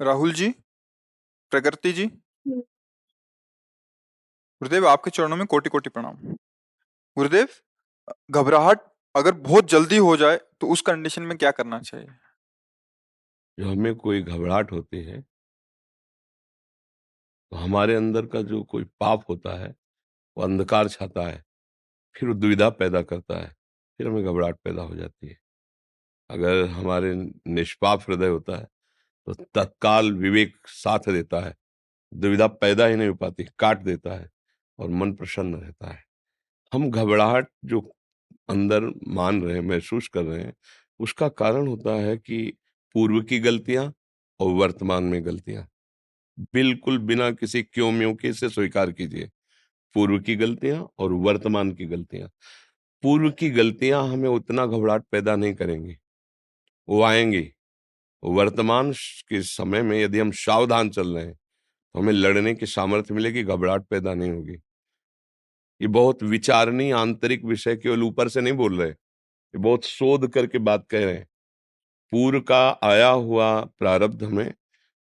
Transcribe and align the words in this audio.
राहुल 0.00 0.32
जी 0.32 0.48
प्रकृति 1.52 1.92
जी। 1.92 2.06
गुरुदेव 4.60 4.86
आपके 4.88 5.10
चरणों 5.10 5.36
में 5.36 5.46
कोटि 5.46 5.70
कोटि 5.70 5.90
प्रणाम। 5.90 6.16
गुरुदेव 7.16 7.48
घबराहट 8.32 8.80
अगर 9.14 9.34
बहुत 9.40 9.68
जल्दी 9.70 9.96
हो 9.98 10.16
जाए 10.16 10.36
तो 10.60 10.68
उस 10.68 10.80
कंडीशन 10.82 11.22
में 11.22 11.36
क्या 11.38 11.50
करना 11.50 11.80
चाहिए? 11.80 12.06
जो 13.58 13.70
हमें 13.70 13.94
कोई 13.96 14.22
घबराहट 14.22 14.72
होती 14.72 15.02
है 15.04 15.20
तो 17.52 17.56
हमारे 17.56 17.94
अंदर 17.94 18.26
का 18.26 18.42
जो 18.42 18.62
कोई 18.64 18.84
पाप 19.00 19.24
होता 19.28 19.58
है 19.58 19.68
वो 20.36 20.44
अंधकार 20.44 20.88
छाता 20.88 21.26
है 21.28 21.44
फिर 22.16 22.28
वो 22.28 22.34
दुविधा 22.36 22.68
पैदा 22.72 23.02
करता 23.04 23.38
है 23.38 23.48
फिर 24.00 24.06
हमें 24.08 24.24
घबराहट 24.24 24.56
पैदा 24.64 24.82
हो 24.82 24.96
जाती 24.96 25.28
है। 25.28 25.38
अगर 26.30 26.64
हमारे 26.70 27.14
निष्पाप 27.48 28.00
हृदय 28.02 28.28
होता 28.28 28.56
है 28.56 28.66
तो 29.26 29.34
तत्काल 29.54 30.12
विवेक 30.14 30.56
साथ 30.68 31.10
देता 31.12 31.40
है। 31.40 31.54
दुविधा 32.12 32.46
पैदा 32.48 32.86
ही 32.86 32.96
नहीं 32.96 33.08
हो 33.08 33.14
पाती, 33.14 33.44
काट 33.58 33.82
देता 33.82 34.14
है 34.14 34.28
और 34.78 34.90
मन 34.90 35.12
प्रसन्न 35.14 35.54
रहता 35.56 35.90
है। 35.92 36.02
हम 36.72 36.90
घबराहट 36.90 37.48
जो 37.64 37.80
अंदर 38.48 38.84
मान 39.08 39.42
रहे 39.42 39.54
हैं, 39.54 39.62
महसूस 39.62 40.08
कर 40.08 40.24
रहे 40.24 40.42
हैं, 40.42 40.54
उसका 41.00 41.28
कारण 41.30 41.66
होता 41.68 41.94
है 41.96 42.16
कि 42.18 42.42
पूर्व 42.94 43.20
की 43.22 43.38
गलतियाँ 43.40 43.92
और 44.40 44.52
वर्तमान 44.54 45.04
में 45.04 45.24
गलतियाँ। 45.26 45.66
बिल्कुल 46.54 46.98
बिना 47.00 47.30
किसी 47.32 47.62
क्यों 47.64 47.92
म्यों 47.92 48.14
के 48.14 48.32
से 48.32 48.48
स्वीकार 48.48 48.92
कीजिए। 48.92 49.30
पूर्व 49.94 50.18
की 50.20 50.36
गलतियाँ 50.36 50.88
और 50.98 51.12
वर्तमान 51.14 51.72
की 51.72 51.86
गलतियाँ। 51.86 52.28
पूर्व 53.04 53.30
की 53.32 53.50
गलतियाँ 53.50 54.04
हमें 54.08 54.28
उतना 54.30 54.66
घबराहट 54.66 55.04
पैदा 55.12 55.36
नहीं 55.36 55.54
करेंगी। 55.54 55.96
वो 56.88 57.02
आएँगी। 57.02 57.50
वर्तमान 58.22 58.92
के 59.28 59.42
समय 59.42 59.82
में 59.82 59.98
यदि 60.00 60.18
हम 60.18 60.30
सावधान 60.36 60.90
चल 60.90 61.08
रहे 61.08 61.24
हैं 61.24 61.34
तो 61.34 62.00
हमें 62.00 62.12
लड़ने 62.12 62.54
की 62.54 62.66
सामर्थ्य 62.66 63.14
मिलेगी, 63.14 63.42
घबराहट 63.44 63.82
पैदा 63.82 64.14
नहीं 64.14 64.30
होगी। 64.30 64.54
ये 65.80 65.86
बहुत 65.88 66.22
विचारनीय 66.22 66.92
आंतरिक 66.92 67.44
विषय 67.44 67.76
केवल 67.76 68.02
ऊपर 68.02 68.28
से 68.28 68.40
नहीं 68.40 68.54
बोल 68.54 68.80
रहे, 68.80 68.88
ये 68.88 69.58
बहुत 69.58 69.84
शोध 69.86 70.28
करके 70.28 70.58
बात 70.60 70.86
कह 70.90 71.04
रहे 71.04 71.14
हैं। 71.14 71.26
पूर्व 72.12 72.40
का 72.42 72.68
आया 72.84 73.08
हुआ 73.08 73.60
प्रारब्ध 73.78 74.22
हमें 74.22 74.52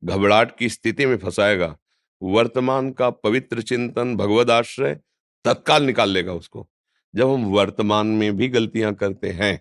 घबराहट 0.04 0.58
की 0.58 0.70
स्थिति 0.70 1.06
में 1.06 1.18
फंसाएगा, 1.18 1.76
वर्तमान 2.22 2.92
का 2.92 3.10
पवित्र 3.10 3.62
चिंतन 3.64 4.16
भगवद 4.16 4.52
आश्रय 4.52 5.00
तत्काल 5.46 5.84
निकाल 5.84 6.10
लेगा 6.10 6.34
उसको। 6.34 6.68
जब 7.14 7.30
हम 7.30 7.46
वर्तमान 7.52 8.08
में 8.08 8.36
भी 8.38 8.48
गलतियाँ 8.50 8.94
करते 8.96 9.30
हैं, 9.32 9.60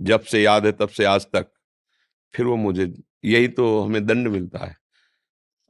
जब 0.00 0.22
से 0.22 0.42
याद 0.42 0.66
है 0.66 0.72
तब 0.72 0.88
से 0.88 1.04
आज 1.04 1.26
तक 1.26 1.46
फिर 2.34 2.46
वो 2.46 2.56
मुझे, 2.58 2.92
यही 3.24 3.48
तो 3.48 3.80
हमें 3.80 4.04
दंड 4.06 4.28
मिलता 4.28 4.64
है। 4.66 4.76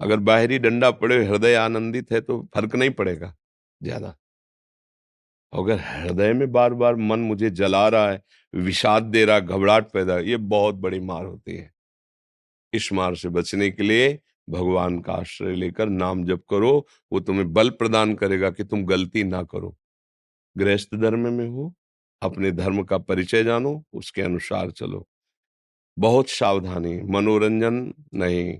अगर 0.00 0.16
बाहरी 0.20 0.58
डंडा 0.58 0.90
पड़े, 0.92 1.24
हृदय 1.24 1.54
आनंदित 1.56 2.12
है 2.12 2.20
तो 2.20 2.40
फ़र्क 2.54 2.74
नहीं 2.74 2.90
पड़ेगा, 2.92 3.34
ज़्यादा। 3.80 4.14
अगर 5.52 5.80
हृदय 5.80 6.32
में 6.32 6.50
बार 6.52 6.74
बार 6.74 6.96
मन 6.96 7.20
मुझे 7.20 7.50
जला 7.52 7.86
रहा 7.88 8.10
है, 8.10 8.22
विषाद 8.54 9.02
दे 9.04 9.24
रहा, 9.24 9.40
घबराहट 9.40 9.90
पैदा, 9.92 10.18
ये 10.18 10.36
बहुत 10.36 10.74
बड़ी 10.76 11.00
मार 11.02 11.24
होती 11.24 11.56
है। 11.56 11.70
इस 12.72 12.92
मार 12.92 13.14
से 13.14 13.28
बचने 13.28 13.70
के 13.70 13.82
लिए 13.82 14.18
भगवान 14.48 14.98
का 15.00 15.12
आश्रय 15.12 15.54
लेकर 15.54 15.88
नाम 15.88 16.24
जप 16.24 16.42
करो, 16.50 16.86
वो 17.12 17.20
तुम्हें 17.20 17.52
बल 17.52 17.70
प्रदान 17.72 18.14
करेगा 18.14 18.50
कि 18.50 18.64
तुम 18.64 18.84
गलती 18.84 19.24
ना 19.24 19.42
करो। 19.44 19.74
गृहस्थ 20.56 20.94
धर्म 20.94 21.32
में 21.32 21.48
हो, 21.48 21.72
अपने 22.22 22.50
धर्म 22.52 22.82
का 22.82 22.98
परिचय 22.98 23.44
जानो, 23.44 23.82
उसके 23.94 24.22
अनुसार 24.22 24.70
चलो। 24.70 25.06
बहुत 25.98 26.28
सावधानी, 26.28 27.00
मनोरंजन 27.02 27.94
नहीं। 28.14 28.58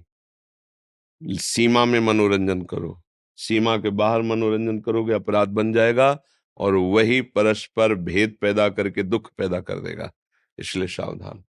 सीमा 1.22 1.84
में 1.84 2.00
मनोरंजन 2.00 2.62
करो। 2.62 3.02
सीमा 3.36 3.76
के 3.76 3.90
बाहर 3.90 4.22
मनोरंजन 4.22 4.80
करोगे, 4.80 5.12
अपराध 5.12 5.48
बन 5.48 5.72
जाएगा 5.72 6.22
और 6.56 6.74
वही 6.74 7.20
परस्पर 7.20 7.94
भेद 7.94 8.36
पैदा 8.40 8.68
करके 8.68 9.02
दुख 9.02 9.30
पैदा 9.38 9.60
कर 9.60 9.80
देगा। 9.80 10.12
इसलिए 10.58 10.86
सावधान। 10.86 11.44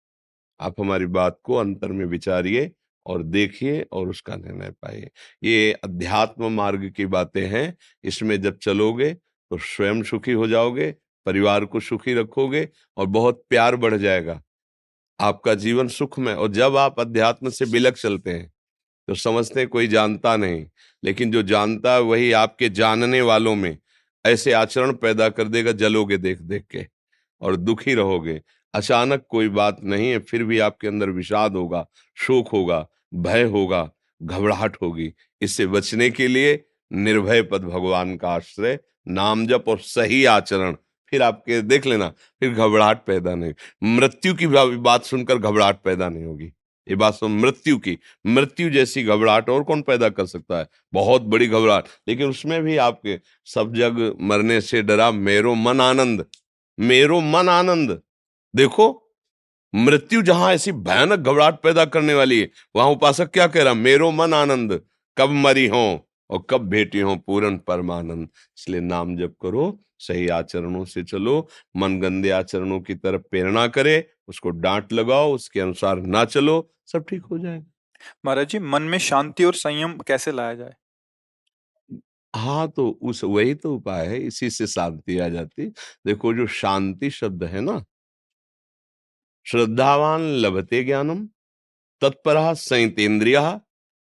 आप 0.59 0.80
हमारी 0.80 1.06
बात 1.06 1.40
को 1.44 1.56
अंतर 1.56 1.91
में 1.91 2.06
विचारिए 2.06 2.72
और 3.06 3.24
देखिए 3.24 3.81
और 3.91 4.09
उसका 4.09 4.36
निर्णय 4.36 4.72
पाइए। 4.72 5.09
ये 5.44 5.74
अध्यात्म 5.74 6.52
मार्ग 6.52 6.90
की 6.90 7.06
बातें 7.06 7.47
हैं। 7.47 7.78
इसमें 8.03 8.41
जब 8.41 8.58
चलोगे 8.58 9.14
तो 9.14 9.58
स्वयं 9.58 10.03
सुखी 10.03 10.31
हो 10.31 10.47
जाओगे, 10.47 10.96
परिवार 11.25 11.66
को 11.66 11.80
सुखी 11.80 12.14
रखोगे 12.14 12.70
और 12.97 13.06
बहुत 13.06 13.44
प्यार 13.50 13.75
बढ़ 13.75 13.96
जाएगा। 13.96 14.41
आपका 15.22 15.54
जीवन 15.56 15.88
सुख 15.88 16.18
में 16.20 16.34
और 16.34 16.52
जब 16.52 16.78
आप 16.78 17.00
अध्यात्म 17.00 17.50
से 17.50 17.66
बिलक 17.66 17.98
चलते 17.98 18.32
हैं 18.32 18.52
तो 19.08 19.16
समझते 19.16 19.59
हैं 19.59 19.70
कोई 19.70 19.88
जानता 19.88 20.36
नहीं, 20.38 20.66
लेकिन 21.04 21.32
जो 21.32 21.42
जानता 21.44 21.94
है 21.94 22.02
वही 22.02 22.32
आपके 22.32 22.70
जानने 22.70 23.22
वालों 23.22 23.56
में 23.56 23.78
ऐसे 24.26 24.52
आचरण 24.54 24.92
पैदा 24.94 25.30
कर 25.30 25.48
देगा, 25.48 25.72
जलोगे 25.72 26.18
देख 26.18 26.42
देख 26.42 26.66
के, 26.72 26.86
और 27.42 27.56
दुखी 27.56 27.94
रहोगे। 27.94 28.42
अचानक 28.74 29.26
कोई 29.30 29.50
बात 29.50 29.78
नहीं 29.84 30.09
है, 30.09 30.20
फिर 30.20 30.44
भी 30.44 30.59
आपके 30.59 30.88
अंदर 30.88 31.09
विषाद 31.09 31.56
होगा, 31.56 31.86
शोक 32.18 32.50
होगा, 32.50 32.86
भय 33.14 33.44
होगा, 33.46 33.90
घबराहट 34.22 34.78
होगी। 34.82 35.12
इससे 35.42 35.68
बचने 35.68 36.09
के 36.09 36.28
लिए 36.28 36.64
निर्भय 36.92 37.42
पद 37.42 37.64
भगवान 37.64 38.16
का 38.18 38.30
आश्रय, 38.30 38.80
नाम 39.08 39.46
जप 39.48 39.66
और 39.68 39.80
सही 39.80 40.24
आचरण 40.26 40.76
फिर 41.12 41.22
आपके, 41.22 41.62
देख 41.62 41.86
लेना, 41.86 42.08
फिर 42.40 42.54
घबराहट 42.54 43.06
पैदा 43.06 43.36
नहीं 43.36 43.54
मृत्यु 43.96 44.34
की 44.34 44.48
बात 44.48 45.04
सुनकर 45.04 45.38
घबराहट 45.38 45.82
पैदा 45.84 46.10
नहीं 46.10 46.26
होगी। 46.26 46.52
ये 46.88 46.96
बात 46.96 47.14
सुन, 47.14 47.32
मृत्यु 47.32 47.78
की, 47.78 47.98
मृत्यु 48.26 48.70
जैसी 48.70 49.04
घबराहट 49.04 49.50
और 49.50 49.64
कौन 49.64 49.82
पैदा 49.82 50.10
कर 50.10 50.26
सकता 50.26 50.60
है? 50.60 50.68
बहुत 50.94 51.22
बड़ी 51.24 51.48
घबराहट। 51.48 51.86
लेकिन 52.08 52.30
उसमें 52.30 52.62
भी 52.64 52.78
आपके 52.78 53.20
सब 53.46 53.74
जग 53.74 54.00
मरने 54.22 54.60
से 54.62 54.82
डरा, 54.82 55.12
मेरो 55.12 55.54
मन 55.56 55.82
आनंद, 55.82 56.26
मेरो 56.80 57.20
मन 57.22 57.50
आनंद। 57.50 58.02
देखो, 58.54 58.88
मृत्यु 59.74 60.22
जहाँ 60.22 60.54
ऐसी 60.54 60.72
भयानक 60.72 61.20
घबराहट 61.20 61.62
पैदा 61.62 61.86
करने 61.86 62.14
वाली 62.14 62.40
है, 62.40 62.50
वहाँ 62.76 62.90
उपासक 62.90 63.32
क्या 63.32 63.48
कह 63.48 63.64
रहा 63.64 63.74
मेरो 63.74 64.12
मन 64.12 64.34
आनंद, 64.34 64.82
कब 65.18 65.30
मरी 65.30 65.68
हो 65.68 65.86
और 66.30 66.44
कब 66.50 66.68
भेटी 66.70 67.00
हो 67.00 67.16
पूर्ण 67.18 67.58
परमानंद। 67.58 68.28
इसलिए 68.58 68.82
नाम 68.82 69.16
जप 69.18 69.36
करो 69.42 69.72
सही 70.02 70.28
आचरणों 70.30 70.84
से 70.86 71.04
चलो 71.04 71.48
मन 71.76 72.00
गंदे 72.02 72.30
आचरणों 72.32 72.80
की 72.82 72.96
तरफ़ 72.96 73.22
प्रेरणा 73.22 73.68
करे 73.70 73.98
उसको 74.28 74.50
डांट 74.60 74.94
लगाओ 74.94 75.34
उसके 75.36 75.60
अनुसार 75.60 76.02
ना 76.08 76.26
चलो 76.28 76.56
सब 76.88 77.06
ठीक 77.10 77.24
हो 77.24 77.38
जाएगा। 77.40 77.66
महाराज 78.26 78.48
जी 78.48 78.60
मन 78.60 78.84
में 78.84 78.98
शांति 79.00 79.44
और 79.44 79.56
संयम 79.56 79.98
कैसे 80.08 80.32
लाया 80.32 80.54
जाए? 80.56 80.74
हाँ 82.34 82.68
तो 82.68 82.90
उस 83.02 83.24
वही 83.24 83.54
तो 83.56 83.74
उपाय 83.76 84.06
है 84.08 84.20
इसी 84.20 84.50
से 84.50 84.68
शांति 84.68 85.18
आ 85.20 85.28
जाती। 85.30 85.68
देखो 85.68 86.34
जो 86.34 86.47
शांति 86.50 87.09
शब्द 87.12 87.44
है 87.44 87.62
ना 87.62 87.84
श्रद्धावान 89.46 90.22
लभते 90.38 90.84
ज्ञानम 90.84 91.26
तत्परा 92.02 92.54
संतेन्द्रिय 92.56 93.40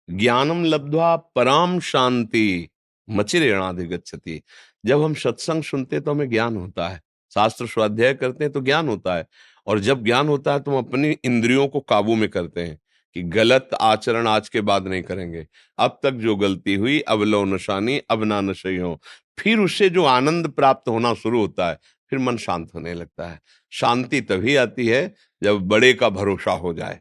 ज्ञानम 0.09 0.65
लब्ध्वा 0.65 1.17
पराम 1.35 1.79
शांति। 1.81 2.69
मचिरेणाधिगछति 3.11 4.43
जब 4.87 5.03
हम 5.03 5.15
सत्संग 5.15 5.63
सुनते 5.63 6.01
तो 6.01 6.11
हमें 6.11 6.31
ज्ञान 6.31 6.57
होता 6.57 6.89
है। 6.89 7.03
शास्त्र 7.35 7.67
स्वाध्याय 7.67 8.15
करते 8.15 8.45
हैं 8.45 8.53
तो 8.53 8.61
ज्ञान 8.61 8.89
होता 8.89 9.15
है। 9.15 9.27
और 9.67 9.79
जब 9.79 10.05
ज्ञान 10.05 10.29
होता 10.29 10.53
है 10.53 10.61
तो 10.61 10.71
हम 10.71 10.79
अपनी 10.79 11.17
इंद्रियों 11.25 11.69
को 11.69 11.81
काबू 11.81 12.15
में 12.15 12.29
करते 12.29 12.61
हैं 12.61 12.79
कि 13.15 13.23
गलत 13.23 13.71
आचरण 13.81 14.27
आज 14.27 14.49
के 14.49 14.61
बाद 14.61 14.87
नहीं 14.87 15.03
करेंगे। 15.03 15.47
अब 15.79 16.01
तक 16.03 16.11
जो 16.11 16.37
गलती 16.37 16.75
हुई, 16.75 17.01
अब 17.01 17.23
लो 17.23 17.45
नशानी, 17.45 18.03
अब 18.11 18.25
ना 18.25 18.41
नशे 18.41 18.77
हो। 18.77 19.01
फिर 19.39 19.59
उससे 19.59 19.91
जो 19.91 20.05
आनंद 20.05 20.49
प्राप्त 20.49 20.89
होना 20.89 21.15
शुरू 21.15 21.41
होता 21.41 21.71
है, 21.71 21.79
फिर 22.11 22.19
मन 22.19 22.37
शांत 22.37 22.71
होने 22.75 22.95
लगता 22.95 23.29
है। 23.29 23.41
शांति 23.71 24.21
तभी 24.21 24.57
आती 24.57 24.87
है 24.87 25.15
जब 25.43 25.61
बड़े 25.61 25.93
का 25.93 26.09
भरोसा 26.09 26.53
हो 26.53 26.75
जाए। 26.75 27.01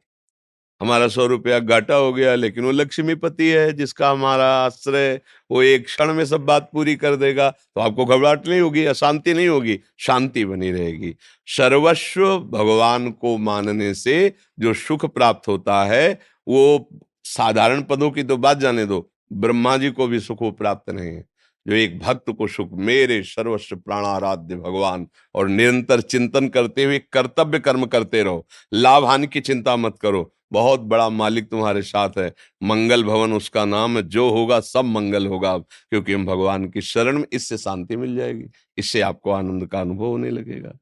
हमारा 0.82 1.08
सौ 1.08 1.26
रुपया 1.26 1.60
घाटा 1.60 1.96
हो 1.96 2.12
गया, 2.14 2.34
लेकिन 2.36 2.64
वो 2.64 2.72
लक्ष्मीपति 2.72 3.48
है 3.48 3.72
जिसका 3.74 4.10
हमारा 4.12 4.46
आश्रय, 4.58 5.20
वो 5.52 5.62
एक 5.64 5.86
क्षण 5.86 6.14
में 6.14 6.24
सब 6.26 6.46
बात 6.46 6.70
पूरी 6.74 6.96
कर 6.96 7.16
देगा 7.16 7.50
तो 7.50 7.82
आपको 7.82 8.06
घबराहट 8.06 8.48
नहीं 8.48 8.60
होगी, 8.62 8.86
अशांति 8.86 9.34
नहीं 9.34 9.48
होगी, 9.48 9.80
शांति 10.00 10.46
बनी 10.46 10.72
रहेगी। 10.72 11.16
सर्वस्व 11.48 12.38
भगवान 12.52 13.10
को 13.12 13.38
मानने 13.40 13.94
से 13.96 14.34
जो 14.60 14.74
सुख 14.76 15.06
प्राप्त 15.06 15.48
होता 15.48 15.84
है, 15.84 16.20
वो 16.48 16.90
साधारण 17.26 17.82
पदों 17.84 18.12
की 18.12 18.24
तो 18.24 18.38
बात 18.38 18.58
जाने 18.58 18.86
दो, 18.86 19.10
ब्रह्मा 19.34 19.76
जी 19.78 19.90
को 19.92 20.08
भी 20.08 20.20
सुख 20.20 20.44
प्राप्त 20.58 20.90
नहीं 20.90 21.08
है। 21.08 21.28
जो 21.66 21.76
एक 21.76 22.00
भक्त 22.00 22.30
को 22.30 22.48
सुख, 22.48 22.70
मेरे 22.74 23.22
सर्वस्व 23.26 23.76
प्राणाराध्य 23.78 24.56
भगवान, 24.58 25.08
और 25.36 25.48
निरंतर 25.50 26.02
चिंतन 26.04 26.48
करते 26.50 26.84
हुए 26.84 27.00
कर्तव्य 27.14 27.60
कर्म 27.60 27.86
करते 27.88 28.24
रहो, 28.24 28.46
लाभ 28.74 29.06
हानि 29.06 29.28
की 29.28 29.42
चिंता 29.42 29.76
मत 29.76 29.98
करो 30.02 30.32
बहुत 30.52 30.80
बड़ा 30.80 31.10
मालिक 31.10 31.50
तुम्हारे 31.50 31.82
साथ 31.82 32.10
है। 32.18 32.34
मंगल 32.64 33.04
भवन 33.04 33.34
उसका 33.34 33.66
नाम 33.66 33.98
है। 33.98 34.04
जो 34.04 34.30
होगा 34.30 34.60
सब 34.60 34.86
मंगल 34.86 35.28
होगा 35.28 35.58
क्योंकि 35.58 36.14
हम 36.14 36.26
भगवान 36.26 36.70
की 36.70 36.82
शरण 36.82 37.18
में 37.18 37.26
इससे 37.34 37.58
शांति 37.58 37.98
मिल 37.98 38.16
जाएगी। 38.16 38.46
इससे 38.78 39.02
आपको 39.02 39.32
आनंद 39.32 39.68
का 39.68 39.82
अनुभव 39.82 40.06
होने 40.06 40.30
लगेगा। 40.30 40.74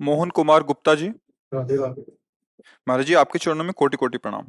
मोहन 0.00 0.30
कुमार 0.30 0.62
गुप्ता 0.62 0.94
जी। 0.94 1.10
महाराज 2.86 3.06
जी, 3.06 3.14
आपके 3.14 3.38
चरणों 3.38 3.64
में 3.64 3.72
कोटि 3.72 3.96
कोटि 3.96 4.18
प्रणाम। 4.18 4.44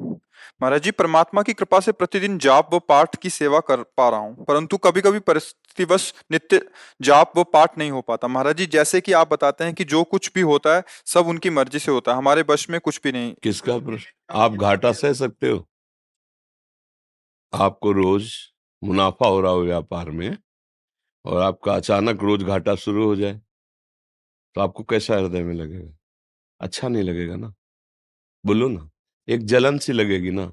महाराज 0.62 0.82
जी, 0.82 0.92
परमात्मा 0.94 1.42
की 1.42 1.54
कृपा 1.54 1.80
से 1.80 1.92
प्रतिदिन 1.94 2.38
जाप 2.40 2.74
व 2.74 2.80
पाठ 2.90 3.16
की 3.16 3.30
सेवा 3.30 3.60
कर 3.62 3.84
पा 3.98 4.08
रहा 4.10 4.20
हूँ, 4.20 4.46
परंतु 4.46 4.78
कभी 4.80 5.02
कभी 5.02 5.20
परिस्थितिवश 5.22 6.14
नित्य 6.32 6.62
जाप 7.02 7.38
व 7.38 7.44
पाठ 7.54 7.78
नहीं 7.78 7.92
हो 7.92 8.02
पाता। 8.04 8.28
महाराज 8.28 8.58
जी, 8.58 8.66
जैसे 8.68 9.02
कि 9.02 9.14
आप 9.14 9.32
बताते 9.32 9.64
हैं 9.64 9.74
कि 9.74 9.84
जो 9.86 10.04
कुछ 10.06 10.32
भी 10.36 10.42
होता 10.44 10.76
है, 10.76 10.84
सब 11.06 11.28
उनकी 11.28 11.50
मर्ज़ी 11.52 11.80
से 11.80 11.92
होता 11.92 12.12
है, 12.12 12.18
हमारे 12.18 12.44
वश 12.50 12.70
में 12.70 12.80
कुछ 12.82 13.00
भी 13.04 13.12
नहीं। 13.12 13.34
किसका 13.44 13.78
प्रश्न? 13.80 14.12
आप 14.32 14.52
घाटा 14.54 14.92
सह 14.94 15.14
सकते 15.16 15.50
हो। 15.50 15.66
आपको 17.54 17.92
रोज 17.94 18.32
मुनाफा 18.82 19.28
हो 19.28 19.40
रहा 19.42 19.52
हो 19.52 19.64
व्यापार 19.64 20.10
में, 20.12 20.38
और 21.26 21.42
आपका 21.42 21.74
अचानक 21.74 22.24
रोज 22.24 22.44
घाटा 22.44 22.76
शुरू 22.78 23.06
हो 23.06 23.16
जाए 23.16 23.40
तो 24.56 24.62
आपको 24.62 24.84
कैसा 24.86 25.16
हृदय 25.16 25.44
में 25.44 25.54
लगेगा? 25.56 25.92
अच्छा 26.62 26.88
नहीं 26.88 27.04
लगेगा 27.04 27.36
ना? 27.36 27.54
बोलो 28.44 28.68
ना, 28.68 28.90
एक 29.28 29.46
जलन 29.46 29.78
सी 29.78 29.94
लगेगी 29.94 30.32
ना, 30.32 30.52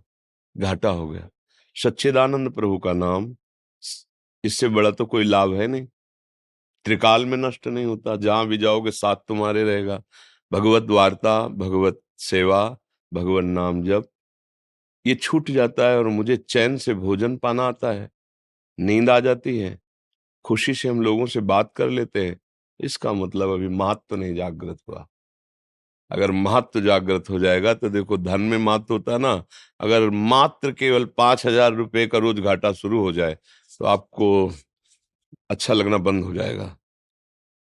घाटा 0.56 0.88
हो 0.90 1.08
गया। 1.08 1.28
सच्चिदानंद 1.76 2.52
प्रभु 2.52 2.78
का 2.78 2.92
नाम 2.92 3.34
इससे 4.44 4.68
बड़ा 4.68 4.90
तो 4.90 5.06
कोई 5.06 5.24
लाभ 5.24 5.54
है 5.54 5.66
नहीं। 5.66 5.86
त्रिकाल 6.86 7.24
में 7.26 7.36
नष्ट 7.38 7.66
नहीं 7.66 7.84
होता, 7.84 8.16
जहाँ 8.16 8.46
भी 8.46 8.58
जाओगे 8.58 8.90
साथ 8.90 9.16
तुम्हारे 9.28 9.62
रहेगा। 9.64 10.02
भगवत 10.52 10.90
वार्ता, 10.90 11.46
भगवत 11.48 12.00
सेवा 12.20 12.76
भगवत 13.12 13.44
नाम 13.44 13.82
जप, 13.82 14.08
ये 15.04 15.14
छूट 15.14 15.50
जाता 15.50 15.88
है 15.88 15.98
और 15.98 16.08
मुझे 16.08 16.36
चैन 16.38 16.76
से 16.76 16.94
भोजन 16.94 17.36
पाना 17.36 17.62
आता 17.62 17.92
है। 17.92 18.08
नींद 18.78 19.10
आ 19.10 19.18
जाती 19.20 19.58
है, 19.58 19.78
खुशी 20.44 20.74
से 20.74 20.88
हम 20.88 21.00
लोगों 21.02 21.26
से 21.26 21.40
बात 21.42 21.72
कर 21.76 21.90
लेते 21.90 22.26
हैं, 22.26 22.38
इसका 22.80 23.12
मतलब 23.12 23.50
अभी 23.50 23.68
मात 23.70 24.02
तो 24.10 24.16
नहीं 24.16 24.34
जागृत 24.34 24.78
हुआ। 24.88 25.06
अगर 26.10 26.30
महत्व 26.32 26.80
जागृत 26.80 27.30
हो 27.30 27.38
जाएगा 27.38 27.74
तो 27.74 27.88
देखो 27.90 28.16
धन 28.18 28.40
में 28.42 28.56
महत्व 28.58 28.94
होता 28.94 29.12
है 29.12 29.18
ना। 29.18 29.32
अगर 29.80 30.08
मात्र 30.10 30.72
केवल 30.72 31.04
पाँच 31.18 31.46
हज़ार 31.46 31.72
रुपये 31.74 32.06
का 32.06 32.18
रोज 32.18 32.40
घाटा 32.40 32.72
शुरू 32.74 33.00
हो 33.00 33.12
जाए 33.12 33.36
तो 33.80 33.84
आपको 33.86 34.28
अच्छा 35.50 35.74
लगना 35.74 35.98
बंद 35.98 36.24
हो 36.24 36.34
जाएगा। 36.34 36.64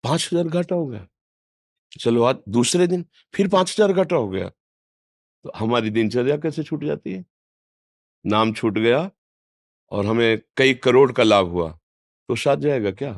पाँच 0.05 0.29
हज़ार 0.33 0.49
घाटा 0.49 0.75
हो 0.75 0.87
गया। 0.87 1.07
चलो 2.01 2.23
आज 2.25 2.37
दूसरे 2.51 2.87
दिन 2.87 3.05
फिर 3.35 3.49
पाँच 3.49 3.71
हज़ार 3.71 3.93
घाटा 3.93 4.17
हो 4.17 4.29
गया। 4.29 4.49
तो 4.49 5.53
हमारी 5.57 5.91
दिनचर्या 5.91 6.37
कैसे 6.37 6.63
छूट 6.63 6.85
जाती 6.85 7.13
है? 7.13 7.25
नाम 8.25 8.53
छूट 8.53 8.79
गया 8.79 9.11
और 9.93 10.07
हमें 10.07 10.41
कई 10.57 10.75
करोड़ 10.77 11.11
का 11.13 11.23
लाभ 11.23 11.49
हुआ। 11.49 11.71
तो 12.29 12.37
साथ 12.37 12.57
जाएगा 12.59 12.91
क्या? 12.93 13.13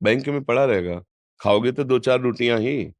बैंक 0.00 0.28
में 0.28 0.42
पड़ा 0.44 0.64
रहेगा। 0.64 1.00
खाओगे 1.40 1.72
तो 1.72 1.84
दो 1.84 1.98
चार 1.98 2.20
रोटियाँ 2.20 2.58
ही। 2.60 2.92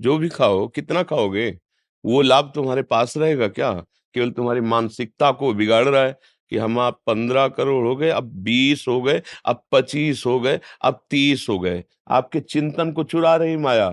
जो 0.00 0.18
भी 0.18 0.28
खाओ, 0.28 0.66
कितना 0.68 1.02
खाओगे? 1.02 1.58
वो 2.04 2.22
लाभ 2.22 2.52
तुम्हारे 2.54 2.82
पास 2.82 3.16
रहेगा 3.16 3.48
क्या? 3.48 3.72
केवल 4.14 4.30
तुम्हारी 4.30 4.60
मानसिकता 4.60 5.30
को 5.32 5.52
बिगाड़ 5.54 5.84
रहा 5.88 6.02
है 6.04 6.18
कि 6.50 6.56
हम 6.58 6.78
आप 6.78 7.00
पंद्रह 7.06 7.48
करोड़ 7.48 7.86
हो 7.86 7.96
गए, 7.96 8.08
अब 8.08 8.24
बीस 8.24 8.84
हो 8.88 9.02
गए, 9.02 9.22
अब 9.46 9.62
पच्चीस 9.72 10.22
हो 10.26 10.40
गए, 10.40 10.60
अब 10.82 11.00
तीस 11.10 11.46
हो 11.48 11.58
गए। 11.58 11.84
आपके 12.08 12.40
चिंतन 12.40 12.92
को 12.92 13.04
चुरा 13.04 13.36
रही 13.36 13.56
माया। 13.56 13.88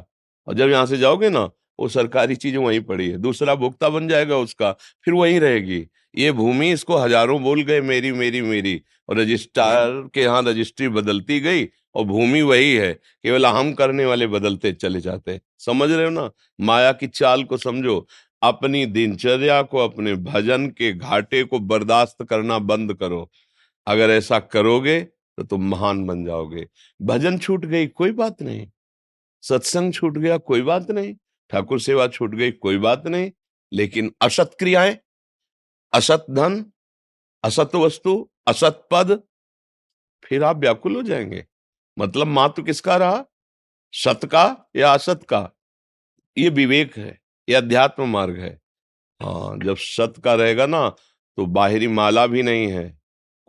और 0.48 0.54
जब 0.54 0.70
यहाँ 0.70 0.86
से 0.86 0.98
जाओगे 0.98 1.30
ना, 1.30 1.50
वो 1.80 1.88
सरकारी 1.88 2.36
चीज़ 2.36 2.58
वहीं 2.58 2.82
पड़ी 2.82 3.10
है। 3.10 3.18
दूसरा 3.18 3.56
भुगता 3.56 3.90
बन 3.90 4.08
जाएगा 4.08 4.38
उसका, 4.38 4.72
फिर 5.06 5.14
वहीं 5.14 5.40
रहेगी। 5.40 5.86
ये 6.18 6.32
भूमि 6.32 6.72
इसको 6.72 6.98
हज़ारों 6.98 7.42
बोल 7.44 7.62
गए, 7.64 7.82
मेरी 7.82 8.12
मेरी 8.12 8.42
मेरी। 8.42 8.82
और 9.10 9.18
रजिस्ट्रार 9.18 10.10
के 10.14 10.22
यहाँ 10.22 10.42
रजिस्ट्री 10.44 10.88
बदलती 10.90 11.40
गई 11.40 11.66
और 11.96 12.06
भूमि 12.06 12.42
वही 12.42 12.76
है। 12.76 12.94
केवल 12.94 13.46
हम 13.46 13.74
करने 13.74 14.06
वाले 14.06 14.28
बदलते 14.28 14.72
चले 14.74 15.02
जाते 15.02 15.40
समझ 15.60 15.92
रहे 15.92 16.04
हो 16.04 16.12
ना? 16.12 16.32
माया 16.62 16.92
की 16.92 17.08
चाल 17.08 17.44
को 17.44 17.58
समझो। 17.58 18.08
अपनी 18.42 18.86
दिनचर्या 18.86 19.62
को, 19.62 19.78
अपने 19.78 20.16
भजन 20.16 20.68
के 20.68 20.94
घाटे 20.94 21.44
को 21.44 21.60
बर्दाश्त 21.60 22.24
करना 22.24 22.60
बंद 22.60 22.94
करो। 22.94 23.30
अगर 23.88 24.10
ऐसा 24.10 24.40
करोगे 24.40 25.02
तो 25.38 25.44
तुम 25.44 25.70
महान 25.70 26.06
बन 26.06 26.26
जाओगे। 26.26 26.68
भजन 27.02 27.38
छूट 27.38 27.66
गई, 27.66 27.88
कोई 27.88 28.12
बात 28.12 28.42
नहीं। 28.42 28.68
सत्संग 29.42 29.94
छूट 29.94 30.18
गया, 30.18 30.38
कोई 30.38 30.62
बात 30.62 30.92
नहीं। 30.92 31.16
ठाकुर 31.50 31.80
सेवा 31.80 32.08
छूट 32.08 32.36
गई, 32.36 32.52
कोई 32.52 32.78
बात 32.78 33.08
नहीं। 33.08 33.32
लेकिन 33.74 34.12
असत 34.22 34.56
क्रियाएँ, 34.60 34.98
असत 35.94 36.26
धन, 36.30 36.72
असत 37.44 37.76
वस्तु, 37.76 38.30
असत 38.48 38.88
पद, 38.92 39.24
फिर 40.26 40.44
आप 40.44 40.58
व्याकुल 40.58 40.96
हो 40.96 41.04
जाएँगे। 41.04 41.46
मतलब 42.00 42.28
मातु 42.28 42.64
किसका 42.64 42.98
रहा? 42.98 43.26
सत 43.96 44.26
का 44.26 44.46
या 44.76 44.94
असत 44.94 45.24
का? 45.24 45.50
ये 46.38 46.50
विवेक 46.52 46.98
है, 46.98 47.18
ये 47.48 47.56
अध्यात्म 47.56 48.10
मार्ग 48.10 48.40
है। 48.40 48.58
हाँ 49.22 49.58
जब 49.60 49.76
सत 49.78 50.14
का 50.24 50.34
रहेगा 50.36 50.66
ना 50.66 50.88
तो 51.38 51.46
बाहरी 51.48 51.88
माला 51.90 52.26
भी 52.28 52.44
नहीं 52.44 52.68
है, 52.68 52.88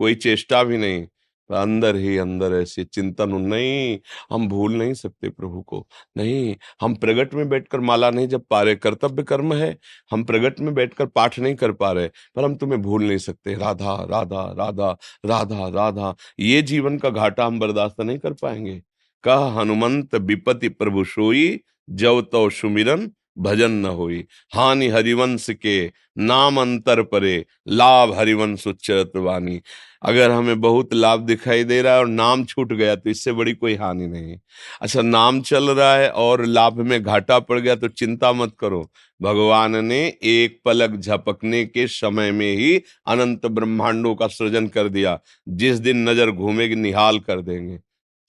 कोई 0.00 0.14
चेष्टा 0.16 0.62
भी 0.64 0.76
नहीं। 0.76 1.06
अंदर 1.50 1.96
ही 1.96 2.16
अंदर 2.19 2.54
ऐसे 2.54 2.84
चिंतन 2.84 3.34
नहीं, 3.34 3.98
हम 4.32 4.48
भूल 4.48 4.72
नहीं 4.75 4.94
सकते 4.94 5.28
प्रभु 5.28 5.60
को। 5.62 5.87
नहीं, 6.16 6.56
हम 6.81 6.94
प्रगट 6.94 7.34
में 7.34 7.48
बैठकर 7.48 7.81
माला 7.81 8.10
नहीं 8.10 8.28
जब 8.28 8.44
पा 8.50 8.62
रहे, 8.62 8.75
कर्तव्य 8.76 9.22
कर्म 9.22 9.54
है, 9.54 9.76
हम 10.10 10.25
प्रगट 10.25 10.60
में 10.60 10.75
बैठकर 10.75 11.06
पाठ 11.08 11.38
नहीं 11.38 11.54
कर 11.56 11.72
पा 11.75 11.93
रहे, 11.93 12.08
पर 12.08 12.44
हम 12.44 12.56
तुम्हें 12.56 12.81
भूल 12.82 13.04
नहीं 13.04 13.19
सकते। 13.20 13.54
राधा 13.54 13.94
राधा 14.04 14.43
राधा 14.54 14.90
राधा 15.26 15.69
राधा, 15.70 16.14
ये 16.40 16.62
जीवन 16.64 16.98
का 16.98 17.10
घाटा 17.10 17.46
हम 17.46 17.60
बर्दाश्त 17.60 18.00
नहीं 18.00 18.19
कर 18.19 18.32
पाएँगे। 18.34 18.81
कह 19.26 19.58
हनुमंत 19.58 20.15
विपति 20.17 20.69
प्रभु 20.70 21.05
सोई, 21.06 21.60
जव 21.91 22.20
तो 22.22 22.48
सुमिरन 22.53 23.10
भजन 23.39 23.70
न 23.70 23.86
होई। 23.86 24.24
हानि 24.55 24.86
हरिवंश 24.89 25.46
के 25.53 25.91
नाम 26.19 26.60
अंतर 26.60 27.03
परे, 27.05 27.44
लाभ 27.69 28.15
हरिवंश 28.15 28.67
उच्चत 28.67 29.12
वाणी 29.17 29.60
अगर 30.03 30.31
हमें 30.31 30.60
बहुत 30.60 30.94
लाभ 30.94 31.20
दिखाई 31.22 31.65
दे 31.65 31.81
रहा 31.82 31.93
है 31.94 31.98
और 31.98 32.06
नाम 32.08 32.44
छूट 32.44 32.72
गया 32.72 32.94
तो 32.96 33.10
इससे 33.10 33.32
बड़ी 33.32 33.53
कोई 33.55 33.74
हानि 33.74 34.06
नहीं। 34.06 34.39
अच्छा 34.81 35.03
नाम 35.03 35.41
चल 35.43 35.70
रहा 35.70 35.94
है 35.94 36.08
और 36.10 36.44
लाभ 36.44 36.81
में 36.81 37.03
घाटा 37.03 37.39
पड़ 37.41 37.58
गया 37.60 37.74
तो 37.77 37.89
चिंता 37.91 38.32
मत 38.32 38.55
करो। 38.60 38.82
भगवान 39.20 39.84
ने 39.84 40.00
एक 40.24 40.60
पलक 40.65 40.96
झपकने 40.96 41.65
के 41.67 41.86
समय 41.91 42.32
में 42.32 42.53
ही 42.53 42.77
अनंत 43.06 43.46
ब्रह्मांडों 43.48 44.15
का 44.15 44.27
सृजन 44.29 44.67
कर 44.69 44.89
दिया। 44.89 45.19
जिस 45.48 45.79
दिन 45.79 46.08
नज़र 46.08 46.31
घूमेगी, 46.31 46.74
निहाल 46.77 47.19
कर 47.20 47.43
देंगे। 47.43 47.79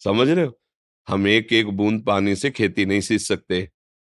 समझ 0.02 0.30
रहे 0.30 0.46
हो? 0.46 0.58
हम 1.08 1.28
एक 1.28 1.54
एक 1.54 1.68
बूंद 1.72 2.02
पानी 2.06 2.36
से 2.36 2.50
खेती 2.52 2.86
नहीं 2.86 3.02
सींच 3.02 3.22
सकते। 3.22 3.68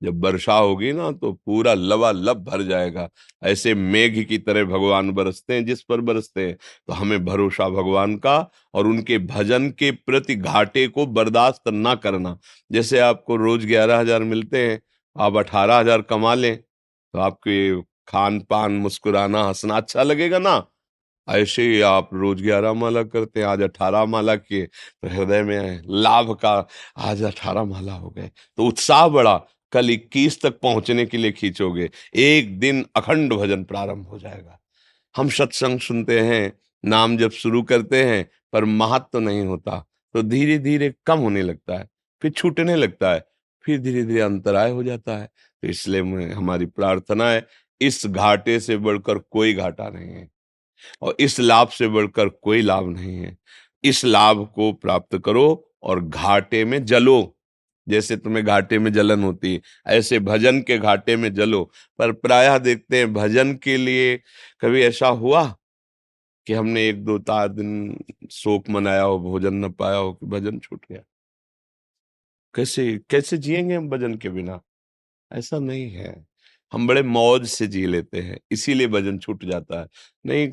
जब 0.03 0.25
वर्षा 0.25 0.55
होगी 0.55 0.93
ना 0.93 1.11
तो 1.13 1.33
पूरा 1.37 1.73
लवा 1.75 2.11
लब 2.13 2.45
भर 2.45 2.63
जाएगा। 2.65 3.09
ऐसे 3.43 3.75
मेघ 3.75 4.25
की 4.27 4.39
तरह 4.39 4.65
भगवान 4.67 5.11
बरसते 5.13 5.55
हैं, 5.55 5.65
जिस 5.67 5.83
पर 5.83 6.01
बरसते 6.03 6.47
हैं। 6.47 6.57
तो 6.89 6.93
हमें 6.95 7.25
भरोसा 7.25 7.69
भगवान 7.71 8.17
का 8.19 8.39
और 8.75 8.87
उनके 8.87 9.19
भजन 9.21 9.69
के 9.73 9.91
प्रति 9.93 10.35
घाटे 10.37 10.87
को 10.89 11.07
बर्दाश्त 11.09 11.69
ना 11.71 11.95
करना। 11.97 12.37
जैसे 12.71 12.99
आपको 13.01 13.37
रोज 13.39 13.67
ग्यारह 13.67 13.99
हज़ार 13.99 14.23
मिलते 14.25 14.59
हैं, 14.61 14.81
आप 15.17 15.37
अठारह 15.37 15.79
हज़ार 15.79 16.03
कमा 16.05 16.35
लें 16.35 16.57
तो 16.57 17.19
आपके 17.21 17.81
खान 18.09 18.39
पान 18.43 18.73
मुस्कुराना, 18.75 19.43
हंसना 19.45 19.77
अच्छा 19.77 20.03
लगेगा 20.03 20.39
ना? 20.39 20.59
ऐसे 21.29 21.63
ही 21.65 21.81
आप 21.83 22.11
रोज 22.15 22.43
ग्यारह 22.43 22.73
माला 22.75 23.03
करते 23.05 23.41
हैं, 23.41 23.47
आज 23.47 23.63
अठारह 23.63 24.05
माला 24.07 24.35
किए 24.37 24.67
तो 24.67 25.09
हृदय 25.09 25.43
में 25.43 25.83
लाभ 25.87 26.33
का 26.43 26.67
आज 26.99 27.23
अठारह 27.25 27.65
माला 27.65 27.93
हो 27.95 28.11
गए। 28.11 28.31
तो 28.59 28.67
उत्साह 28.67 29.07
बढ़ा, 29.09 29.37
कल 29.73 29.91
इक्कीस 29.91 30.41
तक 30.43 30.59
पहुँचने 30.61 31.07
के 31.07 31.19
लिए 31.19 31.33
खींचोगे, 31.33 31.91
एक 32.15 32.59
दिन 32.61 32.85
अखंड 32.97 33.33
भजन 33.35 33.65
प्रारंभ 33.65 34.07
हो 34.07 34.19
जाएगा। 34.19 34.59
हम 35.15 35.29
सत्संग 35.31 35.81
सुनते 35.81 36.21
हैं, 36.21 36.53
नाम 36.85 37.17
जब 37.17 37.31
शुरू 37.33 37.63
करते 37.65 38.05
हैं, 38.05 38.25
पर 38.53 38.65
महत्व 38.65 39.09
तो 39.13 39.21
नहीं 39.21 39.45
होता 39.47 39.85
तो 40.15 40.23
धीरे 40.25 40.59
धीरे 40.59 40.93
कम 41.07 41.19
होने 41.19 41.43
लगता 41.43 41.79
है, 41.79 41.89
फिर 42.23 42.31
छूटने 42.31 42.75
लगता 42.77 43.13
है, 43.13 43.25
फिर 43.65 43.79
धीरे 43.79 44.03
धीरे 44.05 44.21
अंतराय 44.21 44.71
हो 44.71 44.83
जाता 44.83 45.17
है। 45.17 45.27
तो 45.27 45.69
इसलिए 45.69 46.33
हमारी 46.33 46.67
प्रार्थना 46.67 47.29
है, 47.31 47.47
इस 47.81 48.07
घाटे 48.07 48.59
से 48.61 48.77
बढ़कर 48.79 49.19
कोई 49.21 49.55
घाटा 49.55 49.89
नहीं 49.89 50.09
है। 50.09 50.29
और 51.03 51.17
इस 51.21 51.41
लाभ 51.41 51.69
से 51.69 51.89
बढ़कर 51.89 52.29
कोई 52.29 52.63
लाभ 52.63 52.89
नहीं 52.89 53.17
है। 53.17 53.39
इस 53.85 54.05
लाभ 54.05 54.53
को 54.55 54.73
प्राप्त 54.73 55.19
करो 55.19 55.73
और 55.83 56.05
घाटे 56.05 56.65
में 56.65 56.85
जलो। 56.85 57.37
जैसे 57.89 58.17
तुम्हें 58.17 58.47
घाटे 58.47 58.79
में 58.79 58.93
जलन 58.93 59.25
होती 59.25 59.55
है, 59.55 59.61
ऐसे 59.87 60.19
भजन 60.21 60.61
के 60.63 60.79
घाटे 60.79 61.17
में 61.17 61.35
जलो। 61.35 61.65
पर 61.99 62.13
प्रायः 62.13 62.59
देखते 62.59 62.99
हैं 62.99 63.15
भजन 63.15 63.55
के 63.55 63.77
लिए 63.77 64.17
कभी 64.61 64.83
ऐसा 64.83 65.09
हुआ 65.09 65.57
कि 66.47 66.55
हमने 66.55 66.89
एक 66.89 67.05
दो 67.05 67.19
चार 67.19 67.49
दिन 67.49 67.99
शोक 68.31 68.71
मनाया 68.71 69.03
हो, 69.03 69.19
भोजन 69.19 69.55
न 69.55 69.71
पाया 69.71 69.97
हो 69.97 70.13
कि 70.13 70.27
भजन 70.27 70.59
छूट 70.59 70.87
गया? 70.93 71.01
कैसे 72.55 73.01
कैसे 73.11 73.39
जिएँगे 73.39 73.75
हम 73.75 73.89
भजन 73.91 74.15
के 74.15 74.29
बिना? 74.29 74.61
ऐसा 75.33 75.59
नहीं 75.59 75.91
है। 75.91 76.27
हम 76.73 76.87
बड़े 76.89 77.03
मौज 77.03 77.49
से 77.49 77.67
जी 77.67 77.87
लेते 77.87 78.21
हैं, 78.21 78.39
इसीलिए 78.51 78.87
भजन 78.89 79.19
छूट 79.19 79.45
जाता 79.45 79.81
है। 79.81 79.89
नहीं 80.27 80.49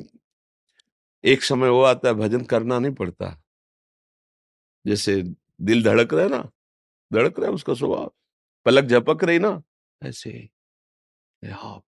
एक 1.24 1.42
समय 1.42 1.68
वो 1.68 1.82
आता 1.82 2.08
है, 2.08 2.14
भजन 2.14 2.44
करना 2.44 2.78
नहीं 2.78 2.94
पड़ता। 2.94 3.42
जैसे 4.86 5.22
दिल 5.60 5.82
धड़क 5.84 6.14
रहा 6.14 6.22
है 6.24 6.30
ना, 6.30 6.50
धड़क 7.12 7.38
रहा 7.38 7.48
है 7.48 7.54
उसका 7.54 7.74
स्वभाव, 7.74 8.12
पलक 8.66 8.84
झपक 8.84 9.24
रही 9.24 9.38
ना, 9.38 9.62
ऐसे 10.02 10.48
हाँ। 11.42 11.82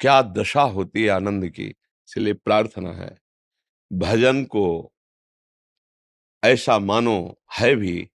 क्या 0.00 0.22
दशा 0.22 0.62
होती 0.62 1.02
है 1.02 1.08
आनंद 1.08 1.48
की, 1.48 1.66
इसलिए 1.68 2.34
प्रार्थना 2.34 2.92
है। 2.92 3.18
भजन 3.92 4.44
को 4.44 4.92
ऐसा 6.42 6.78
मानो 6.78 7.40
है 7.58 7.76
भी, 7.76 8.10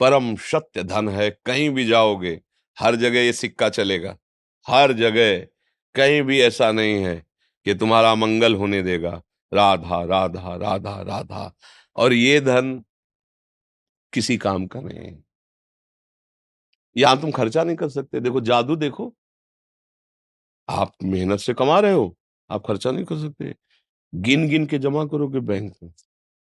परम 0.00 0.36
सत्य 0.36 0.82
धन 0.82 1.08
है, 1.08 1.30
कहीं 1.30 1.70
भी 1.70 1.84
जाओगे, 1.84 2.40
हर 2.78 2.96
जगह 2.96 3.20
ये 3.20 3.32
सिक्का 3.32 3.68
चलेगा। 3.68 4.18
हर 4.66 4.92
जगह 4.92 5.38
कहीं 5.94 6.22
भी 6.22 6.40
ऐसा 6.40 6.72
नहीं 6.72 7.04
है। 7.04 7.29
कि 7.64 7.74
तुम्हारा 7.74 8.14
मंगल 8.14 8.54
होने 8.54 8.82
देगा। 8.82 9.22
राधा 9.54 10.04
राधा 10.04 10.56
राधा 10.56 11.02
राधा। 11.02 11.54
और 11.96 12.12
ये 12.12 12.40
धन 12.40 12.84
किसी 14.12 14.36
काम 14.36 14.66
का 14.66 14.80
नहीं 14.80 14.98
है। 14.98 15.24
यहाँ 16.96 17.20
तुम 17.20 17.30
खर्चा 17.30 17.64
नहीं 17.64 17.76
कर 17.76 17.88
सकते। 17.88 18.20
देखो, 18.20 18.40
जादू 18.40 18.76
देखो। 18.76 19.16
आप 20.68 20.92
मेहनत 21.02 21.40
से 21.40 21.54
कमा 21.54 21.80
रहे 21.80 21.92
हो, 21.92 22.16
आप 22.50 22.66
खर्चा 22.66 22.90
नहीं 22.90 23.04
कर 23.04 23.18
सकते। 23.18 23.54
गिन 24.14 24.48
गिन 24.48 24.66
के 24.66 24.78
जमा 24.78 25.04
करोगे 25.04 25.40
बैंक 25.40 25.76
में। 25.82 25.92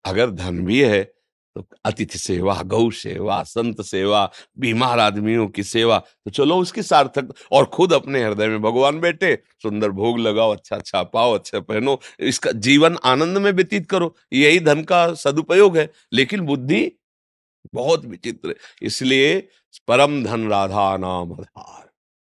अगर 0.05 0.31
धन 0.31 0.65
भी 0.65 0.83
है 0.83 1.13
तो 1.55 1.65
अतिथि 1.85 2.17
सेवा, 2.19 2.61
गौ 2.63 2.89
सेवा, 2.91 3.41
संत 3.43 3.81
सेवा, 3.83 4.29
बीमार 4.59 4.99
आदमियों 4.99 5.47
की 5.47 5.63
सेवा 5.63 5.97
तो 5.99 6.31
चलो 6.31 6.57
उसकी 6.57 6.81
सार्थक 6.83 7.33
और 7.51 7.65
खुद 7.67 7.93
अपने 7.93 8.23
हृदय 8.23 8.47
में 8.47 8.61
भगवान 8.61 8.99
बैठे, 8.99 9.33
सुंदर 9.63 9.91
भोग 9.91 10.19
लगाओ 10.19 10.53
अच्छा 10.53 10.75
अच्छा 10.75 11.03
पाओ 11.05 11.33
अच्छा 11.33 11.59
पहनो, 11.61 11.99
इसका 12.21 12.51
जीवन 12.51 12.97
आनंद 13.05 13.37
में 13.37 13.51
व्यतीत 13.51 13.89
करो। 13.89 14.13
यही 14.33 14.59
धन 14.59 14.83
का 14.83 15.13
सदुपयोग 15.15 15.77
है, 15.77 15.89
लेकिन 16.13 16.41
बुद्धि 16.41 16.91
बहुत 17.73 18.05
विचित्र 18.05 18.55
इसलिए 18.81 19.39
परम 19.87 20.23
धन 20.23 20.47
राधा 20.49 20.95
नाम 20.97 21.31
आधार 21.31 21.74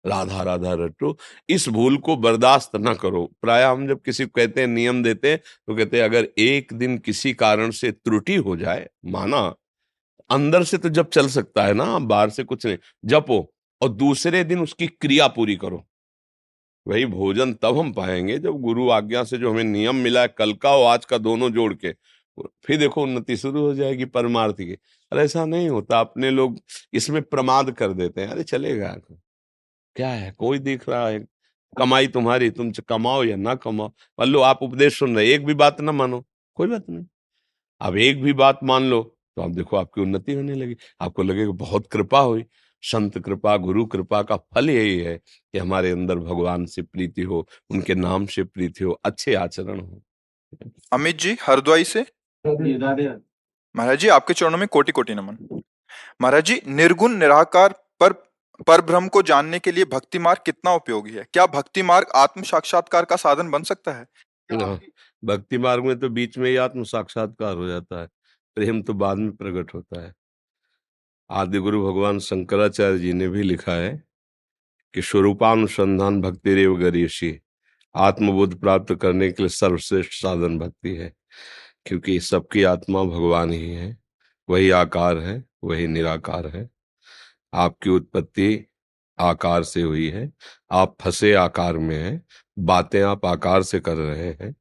राधा 0.06 0.42
राधा 0.44 0.74
रटो। 0.74 1.18
इस 1.50 1.70
भूल 1.70 1.98
को 1.98 2.16
बर्दाश्त 2.18 2.72
न 2.76 2.94
करो। 2.94 3.32
प्राय 3.42 3.64
हम 3.64 3.88
जब 3.88 4.02
किसी 4.02 4.26
को 4.26 4.32
कहते 4.36 4.62
हैं, 4.62 4.68
नियम 4.68 5.04
देते 5.04 5.32
हैं 5.32 5.40
तो 5.68 5.76
कहते 5.76 5.98
हैं, 5.98 6.04
अगर 6.04 6.28
एक 6.38 6.74
दिन 6.74 6.98
किसी 6.98 7.34
कारण 7.34 7.72
से 7.72 7.92
त्रुटि 7.92 8.36
हो 8.36 8.58
जाए, 8.58 8.90
माना 9.06 9.56
अंदर 10.30 10.64
से 10.64 10.78
तो 10.78 10.90
जब 10.90 11.10
चल 11.10 11.28
सकता 11.28 11.66
है 11.66 11.74
ना, 11.74 12.00
बाहर 12.00 12.30
से 12.30 12.44
कुछ 12.44 12.66
नहीं, 12.66 12.78
जपो 13.06 13.54
और 13.82 13.90
दूसरे 13.90 14.44
दिन 14.44 14.60
उसकी 14.60 14.88
क्रिया 14.88 15.28
पूरी 15.28 15.56
करो। 15.56 15.88
वही 16.88 17.06
भोजन 17.06 17.54
तब 17.54 17.78
हम 17.78 17.94
पाएँगे 17.94 18.38
जब 18.38 18.52
गुरु 18.52 18.90
आज्ञा 18.90 19.24
से 19.24 19.38
जो 19.38 19.52
हमें 19.52 19.64
नियम 19.64 19.96
मिला 19.96 20.22
है, 20.22 20.28
कल 20.28 20.54
का 20.54 20.72
और 20.72 20.94
आज 20.94 21.06
का 21.06 21.18
दोनों 21.18 21.50
जोड़ 21.50 21.74
के, 21.74 21.92
फिर 22.40 22.78
देखो 22.78 23.04
उन्नति 23.04 23.38
शुरू 23.38 23.62
हो 23.62 23.74
जाएगी 23.74 24.06
परमार्थ 24.06 24.56
की। 24.56 24.74
अरे, 25.12 25.22
ऐसा 25.22 25.46
नहीं 25.46 25.70
होता। 25.70 26.00
अपने 26.00 26.32
लोग 26.32 26.60
इसमें 26.94 27.22
प्रमाद 27.22 27.72
कर 27.72 27.94
देते 27.94 28.22
हैं। 28.22 28.28
अरे, 28.28 28.44
चलेगा। 28.44 28.98
क्या 29.98 30.10
है? 30.10 30.32
कोई 30.32 30.60
दिख 30.60 30.88
रहा 30.90 31.08
है 31.08 31.20
कमाई 31.74 32.08
तुम्हारी 32.08 32.50
तुम 32.50 32.72
कमाओ 32.90 33.24
या 33.24 33.36
ना 33.36 33.56
कमाओ। 33.56 33.88
मान 34.20 34.28
लो 34.28 34.42
आप 34.42 34.60
उपदेश 34.64 34.98
सुन 35.00 35.16
रहे 35.16 35.34
एक 35.34 35.46
भी 35.46 35.54
बात 35.54 35.82
ना 35.82 35.92
मानो। 35.92 36.24
कोई 36.58 36.68
बात 36.68 36.90
नहीं। 36.90 37.06
अब 37.82 37.98
एक 37.98 38.22
भी 38.24 38.34
बात 38.34 38.60
मान 38.64 38.84
लो 38.84 39.02
तो 39.38 39.42
आप 39.42 39.50
देखो 39.50 39.78
आपकी 39.78 40.02
उन्नति 40.02 40.34
होने 40.34 40.54
लगी। 40.54 40.76
आपको 41.02 41.24
लगेगा 41.24 41.52
बहुत 41.52 41.88
कृपा 41.88 42.20
हुई। 42.20 42.46
संत 42.84 43.18
कृपा 43.20 43.56
गुरु 43.58 43.86
कृपा 43.86 44.22
का 44.22 44.36
फल 44.36 44.70
यही 44.70 44.98
है 45.00 45.18
कि 45.18 45.58
हमारे 45.60 45.92
अंदर 45.92 46.16
भगवान 46.16 46.66
से 46.66 46.82
प्रीति 46.82 47.22
हो 47.22 47.48
उनके 47.70 47.96
नाम 47.96 48.26
से 48.26 48.44
प्रीति 48.44 48.84
हो 48.84 48.92
अच्छे 49.06 49.34
आचरण 49.36 49.80
हो। 49.80 50.02
अमित 50.94 51.20
जी 51.20 51.36
हरद्वाई 51.42 51.84
से? 51.84 52.06
महाराज 52.46 54.00
जी 54.00 54.08
आपके 54.08 54.34
चरणों 54.34 54.58
में 54.58 54.68
कोटि 54.68 54.92
कोटि 54.92 55.16
नमन। 55.16 55.62
महाराज 56.22 56.46
जी 56.46 56.62
निर्गुण 56.68 57.16
निराकार 57.16 57.76
पर 58.68 58.82
ब्रह्म 58.82 59.08
को 59.08 59.22
जानने 59.22 59.60
के 59.60 59.72
लिए 59.72 59.86
भक्ति 59.86 60.20
मार्ग 60.20 60.42
कितना 60.46 60.74
उपयोगी 60.74 61.12
है? 61.12 61.26
क्या 61.34 61.46
भक्ति 61.46 61.82
मार्ग 61.82 62.08
आत्म 62.16 62.42
साक्षात्कार 62.42 63.06
का 63.06 63.16
साधन 63.16 63.50
बन 63.50 63.64
सकता 63.64 63.92
है? 63.92 64.08
हाँ, 64.52 64.80
भक्ति 65.24 65.58
मार्ग 65.58 65.84
में 65.84 66.00
तो 66.00 66.10
बीच 66.10 66.38
में 66.38 66.50
ही 66.50 66.56
आत्म 66.56 66.84
साक्षात्कार 66.84 67.56
हो 67.56 67.68
जाता 67.68 68.02
है। 68.02 68.08
प्रेम 68.56 68.82
तो 68.82 68.94
बाद 68.94 69.18
में 69.18 69.32
प्रकट 69.32 69.74
होता 69.74 70.02
है। 70.02 70.14
आदि 71.30 71.60
गुरु 71.60 71.88
भगवान 71.88 72.20
शंकराचार्य 72.20 73.00
जी 73.00 73.14
ने 73.14 73.28
भी 73.28 73.44
लिखा 73.44 73.72
है 73.72 74.04
कि 74.94 75.02
स्वरूपानुसंधान 75.02 76.22
भक्ति 76.22 76.54
रेव 76.54 76.76
गरीशी 76.76 77.40
आत्मबोध 77.96 78.60
प्राप्त 78.60 78.96
करने 78.96 79.32
के 79.32 79.44
लिए 79.44 79.50
सर्वश्रेष्ठ 79.50 80.12
साधन 80.14 80.58
भक्ति 80.60 80.96
है 80.96 81.14
क्योंकि 81.86 82.20
सबकी 82.20 82.64
आत्मा 82.64 83.04
भगवान 83.04 83.54
ही 83.54 83.70
है। 83.70 83.98
वही 84.50 84.70
आकार 84.70 85.18
है 85.18 85.44
वही 85.64 85.88
निराकार 85.88 86.48
है। 86.48 86.70
आपकी 87.55 87.91
उत्पत्ति 87.91 88.65
आकार 89.21 89.65
से 89.65 89.83
हुई 89.83 90.09
है 90.11 90.31
आप 90.73 90.97
फंसे 91.03 91.35
आकार 91.35 91.79
में 91.79 91.97
हैं 91.97 92.21
बातें 92.59 93.03
आप 93.03 93.27
आकार 93.27 93.63
से 93.63 93.81
कर 93.81 93.97
रहे 93.97 94.29
हैं 94.41 94.55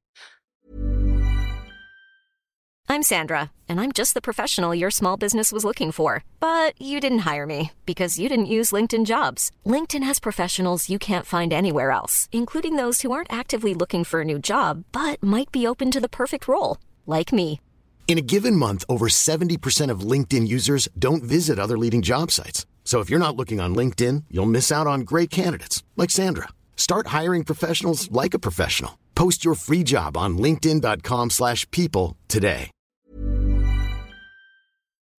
I'm 2.89 3.03
Sandra, 3.03 3.51
and 3.69 3.79
I'm 3.79 3.93
just 3.93 4.15
the 4.15 4.21
professional 4.21 4.75
your 4.75 4.91
small 4.91 5.15
business 5.15 5.53
was 5.53 5.63
looking 5.63 5.93
for. 5.93 6.25
But 6.41 6.73
you 6.77 6.99
didn't 6.99 7.19
hire 7.19 7.45
me 7.45 7.71
because 7.85 8.19
you 8.19 8.27
didn't 8.27 8.47
use 8.57 8.73
LinkedIn 8.73 9.05
jobs. 9.05 9.49
LinkedIn 9.65 10.03
has 10.03 10.19
professionals 10.19 10.89
you 10.89 10.99
can't 10.99 11.25
find 11.25 11.53
anywhere 11.53 11.91
else, 11.91 12.27
including 12.33 12.75
those 12.75 13.01
who 13.01 13.13
aren't 13.13 13.31
actively 13.31 13.73
looking 13.73 14.03
for 14.03 14.19
a 14.19 14.25
new 14.25 14.39
job 14.39 14.83
but 14.91 15.23
might 15.23 15.53
be 15.53 15.65
open 15.65 15.89
to 15.91 16.01
the 16.01 16.09
perfect 16.09 16.49
role, 16.49 16.79
like 17.07 17.31
me. 17.31 17.61
In 18.09 18.17
a 18.17 18.27
given 18.33 18.57
month, 18.57 18.83
over 18.89 19.07
70% 19.07 19.89
of 19.89 20.01
LinkedIn 20.01 20.45
users 20.49 20.89
don't 20.99 21.23
visit 21.23 21.59
other 21.59 21.77
leading 21.77 22.01
job 22.01 22.29
sites. 22.29 22.65
So 22.86 23.00
if 23.00 23.10
you're 23.10 23.18
not 23.18 23.36
looking 23.36 23.60
on 23.60 23.74
LinkedIn, 23.74 24.24
you'll 24.30 24.46
miss 24.46 24.70
out 24.70 24.86
on 24.86 25.00
great 25.00 25.28
candidates 25.28 25.82
like 25.96 26.10
Sandra. 26.10 26.48
Start 26.76 27.08
hiring 27.08 27.42
professionals 27.44 28.08
like 28.12 28.32
a 28.32 28.38
professional. 28.38 28.92
Post 29.16 29.44
your 29.44 29.56
free 29.56 29.82
job 29.82 30.16
on 30.16 30.38
linkedin.com/people 30.44 32.08
today. 32.28 32.62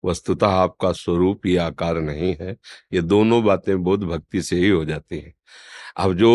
वस्तुतः 0.05 0.47
आपका 0.47 0.91
स्वरूप 0.93 1.47
या 1.47 1.67
आकार 1.67 2.01
नहीं 2.01 2.35
है 2.41 2.57
ये 2.95 3.01
दोनों 3.03 3.43
बातें 3.45 3.77
बोध 3.83 4.03
भक्ति 4.11 4.43
से 4.43 4.57
ही 4.57 4.69
हो 4.69 4.85
जाती 4.85 5.19
हैं 5.19 5.33
अब 5.97 6.13
जो 6.15 6.31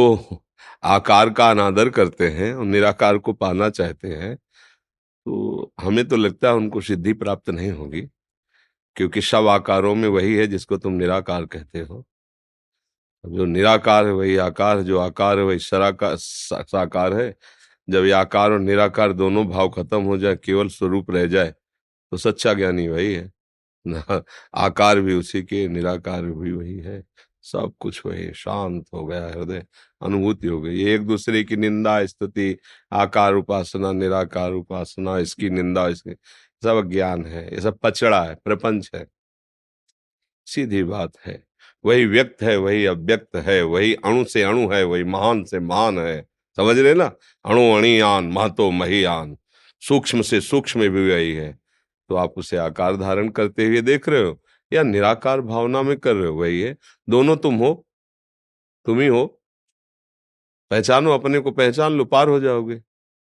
आकार 0.84 1.30
का 1.38 1.50
अनादर 1.52 1.90
करते 1.98 2.30
हैं 2.30 2.54
और 2.54 2.66
निराकार 2.66 3.18
को 3.18 3.34
पाना 3.34 3.70
चाहते 3.70 4.08
हैं 4.08 4.36
तो 4.36 5.72
हमें 5.82 6.08
तो 6.08 6.16
लगता 6.16 6.48
है 6.48 6.56
उनको 6.56 6.82
सिद्धि 6.82 7.14
प्राप्त 7.24 7.50
नहीं 7.50 7.72
होगी 7.72 8.02
क्योंकि 8.98 9.22
सब 9.22 9.48
आकारों 9.48 9.94
में 9.96 10.08
वही 10.10 10.36
है 10.36 10.48
जिसको 10.48 10.78
तुम 10.78 10.94
निराकार 10.94 11.46
कहते 11.46 11.80
हो। 11.82 12.04
जो 13.24 13.46
निराकार 13.46 14.06
है 14.06 14.14
वही 14.14 14.36
आकार 14.38 14.82
जो 14.82 15.00
आकार 15.00 15.40
है 15.40 15.44
वही 15.46 15.60
सराकार 15.60 16.16
साकार 16.18 17.14
है। 17.14 17.36
जब 17.88 18.06
ये 18.06 18.12
आकार 18.12 18.52
और 18.52 18.60
निराकार 18.60 19.14
दोनों 19.14 19.48
भाव 19.48 19.70
खत्म 19.70 20.02
हो 20.04 20.18
जाए, 20.18 20.36
केवल 20.36 20.68
स्वरूप 20.70 21.12
रह 21.12 21.26
जाए 21.28 21.54
तो 22.12 22.18
सच्चा 22.18 22.54
ज्ञानी 22.54 22.88
वही 22.88 23.14
है। 23.14 23.32
ना, 23.86 24.24
आकार 24.56 25.00
भी 25.02 25.14
उसी 25.16 25.42
के, 25.44 25.68
निराकार 25.68 26.24
भी 26.24 26.52
वही 26.52 26.78
है। 26.80 27.04
सब 27.44 27.74
कुछ 27.80 28.02
वही 28.06 28.32
शांत 28.36 28.86
हो 28.94 29.06
गया 29.06 29.28
हृदय, 29.28 29.66
अनुभूति 30.02 30.48
हो 30.48 30.60
गई। 30.62 30.84
एक 30.86 31.06
दूसरे 31.08 31.44
की 31.44 31.56
निंदा, 31.58 32.06
स्तुति, 32.06 32.56
आकार 32.94 33.36
उपासना, 33.36 33.92
निराकार 33.94 34.54
उपासना, 34.54 35.18
इसकी 35.20 35.50
निंदा, 35.50 35.88
इसकी 35.90 36.16
सब 36.64 36.90
ज्ञान 36.90 37.26
है, 37.26 37.54
ये 37.56 37.62
सब 37.62 37.78
पचड़ा 37.78 38.24
है, 38.24 38.36
प्रपंच 38.36 38.92
है। 38.96 39.08
सीधी 40.48 40.84
बात 40.84 41.12
है। 41.26 41.44
वही 41.86 42.06
व्यक्त 42.06 42.44
है, 42.44 42.58
वही 42.58 42.86
अव्यक्त 42.86 43.36
है, 43.36 43.62
वही 43.64 43.94
अणु 43.96 44.24
से 44.26 44.44
अणु 44.44 44.68
है, 44.70 44.84
वही 44.84 45.04
महान 45.04 45.44
से 45.44 45.60
महान 45.60 46.00
है। 46.00 46.22
समझ 46.58 46.80
रहे 46.80 46.94
ना? 46.94 47.06
अणु 47.46 47.62
अणियान 47.78 48.26
महतो 48.26 48.72
महियान 48.72 49.38
सूक्ष्म 49.82 50.22
से 50.22 50.42
सूक्ष्म 50.42 50.80
भी 50.90 51.12
वही 51.12 51.34
है। 51.34 51.60
तो 52.10 52.16
आप 52.16 52.34
उसे 52.38 52.58
आकार 52.58 52.98
धारण 52.98 53.30
करते 53.30 53.68
हुए 53.68 53.82
देख 53.82 54.10
रहे 54.10 54.24
हो 54.24 54.42
या 54.74 54.84
निराकार 54.84 55.42
भावना 55.42 55.82
में 55.82 55.98
कर 55.98 56.16
रहे 56.16 56.28
हो? 56.28 56.34
वही 56.36 56.62
है, 56.62 56.78
दोनों 57.10 57.38
तुम 57.38 57.56
हो। 57.56 57.86
तुम 58.86 59.00
ही 59.00 59.08
हो। 59.08 59.26
पहचानो, 60.72 61.12
अपने 61.12 61.40
को 61.40 61.52
पहचान 61.52 61.94
लो, 61.94 62.06
पार 62.06 62.28
हो 62.28 62.40
जाओगे। 62.40 62.82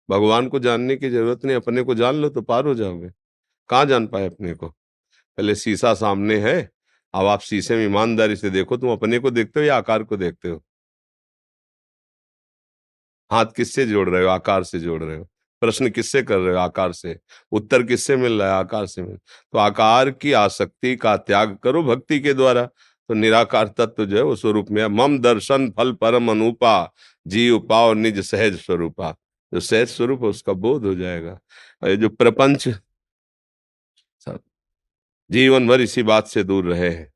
भगवान 0.09 0.47
को 0.47 0.59
जानने 0.59 0.95
की 0.95 1.09
ज़रूरत 1.09 1.45
नहीं, 1.45 1.55
अपने 1.55 1.81
को 1.81 1.95
जान 1.95 2.15
लो 2.15 2.29
तो 2.29 2.41
पार 2.41 2.65
हो 2.65 2.75
जाओगे। 2.75 3.09
कहाँ 3.69 3.85
जान 3.85 4.07
पाए 4.07 4.25
अपने 4.25 4.53
को? 4.53 4.67
पहले 5.37 5.55
शीशा 5.55 5.93
सामने 5.93 6.37
है, 6.37 6.69
अब 7.13 7.25
आप 7.25 7.41
शीशे 7.41 7.75
में 7.75 7.85
ईमानदारी 7.85 8.35
से 8.35 8.49
देखो, 8.49 8.77
तुम 8.77 8.91
अपने 8.91 9.19
को 9.19 9.31
देखते 9.31 9.59
हो 9.59 9.65
या 9.65 9.77
आकार 9.77 10.03
को 10.03 10.17
देखते 10.17 10.49
हो? 10.49 10.63
हाथ 13.31 13.45
किससे 13.45 13.85
जोड़ 13.85 14.09
रहे 14.09 14.23
हो? 14.23 14.29
आकार 14.29 14.63
से 14.63 14.79
जोड़ 14.79 15.03
रहे 15.03 15.17
हो। 15.17 15.29
प्रश्न 15.61 15.89
किससे 15.89 16.23
कर 16.23 16.37
रहे 16.37 16.55
हो? 16.55 16.59
आकार 16.61 16.91
से। 16.93 17.19
उत्तर 17.51 17.83
किससे 17.83 18.15
मिल 18.17 18.41
रहा 18.41 18.53
है? 18.53 18.59
आकार 18.59 18.85
से 18.85 19.01
मिल 19.01 19.17
तो 19.53 19.57
आकार 19.57 20.11
की 20.11 20.31
आसक्ति 20.33 20.95
का 20.95 21.17
त्याग 21.17 21.57
करो 21.57 21.83
भक्ति 21.83 22.19
के 22.19 22.33
द्वारा। 22.33 22.65
तो 23.09 23.13
निराकार 23.13 23.67
तत्व 23.67 24.05
जो 24.05 24.17
है, 24.17 24.23
वो 24.23 24.35
स्वरूप 24.35 24.71
में 24.71 24.81
है। 24.81 24.87
मम 24.87 25.19
दर्शन 25.19 25.69
फल 25.71 25.91
परम 25.93 26.31
अनुपा 26.31 26.93
जीव 27.27 27.59
पाओ 27.59 27.93
निज 27.93 28.19
सहज 28.19 28.59
स्वरूपा। 28.59 29.15
जो 29.53 29.59
सहज 29.59 29.87
स्वरूप 29.87 30.23
है, 30.23 30.29
उसका 30.29 30.53
बोध 30.53 30.85
हो 30.85 30.95
जाएगा। 30.95 31.39
ये 31.83 31.97
जो 31.97 32.09
प्रपंच 32.09 32.67
जीवन 35.29 35.67
भर 35.67 35.81
इसी 35.81 36.03
बात 36.03 36.27
से 36.27 36.43
दूर 36.43 36.65
रहे 36.65 36.89
हैं। 36.89 37.13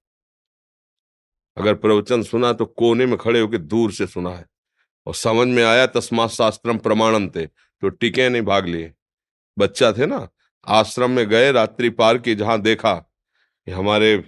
अगर 1.57 1.73
प्रवचन 1.75 2.23
सुना 2.23 2.51
तो 2.53 2.65
कोने 2.65 3.05
में 3.05 3.17
खड़े 3.17 3.39
होकर 3.39 3.57
दूर 3.57 3.91
से 3.91 4.07
सुना 4.07 4.29
है। 4.29 4.45
और 5.07 5.15
समझ 5.15 5.47
में 5.47 5.63
आया 5.63 5.85
तस्मात 5.87 6.29
शास्त्रम 6.29 6.77
प्रमाणम 6.77 7.27
थे 7.29 7.45
तो 7.45 7.89
टिके 7.89 8.29
नहीं 8.29 8.41
भाग 8.41 8.67
लिए। 8.67 8.93
बच्चा 9.57 9.91
थे 9.91 10.05
ना, 10.05 10.27
आश्रम 10.67 11.11
में 11.11 11.27
गए, 11.29 11.51
रात्रि 11.51 11.89
पार 11.89 12.17
की 12.17 12.35
जहाँ 12.35 12.61
देखा 12.61 12.93
कि 12.93 13.71
हमारे 13.71 14.23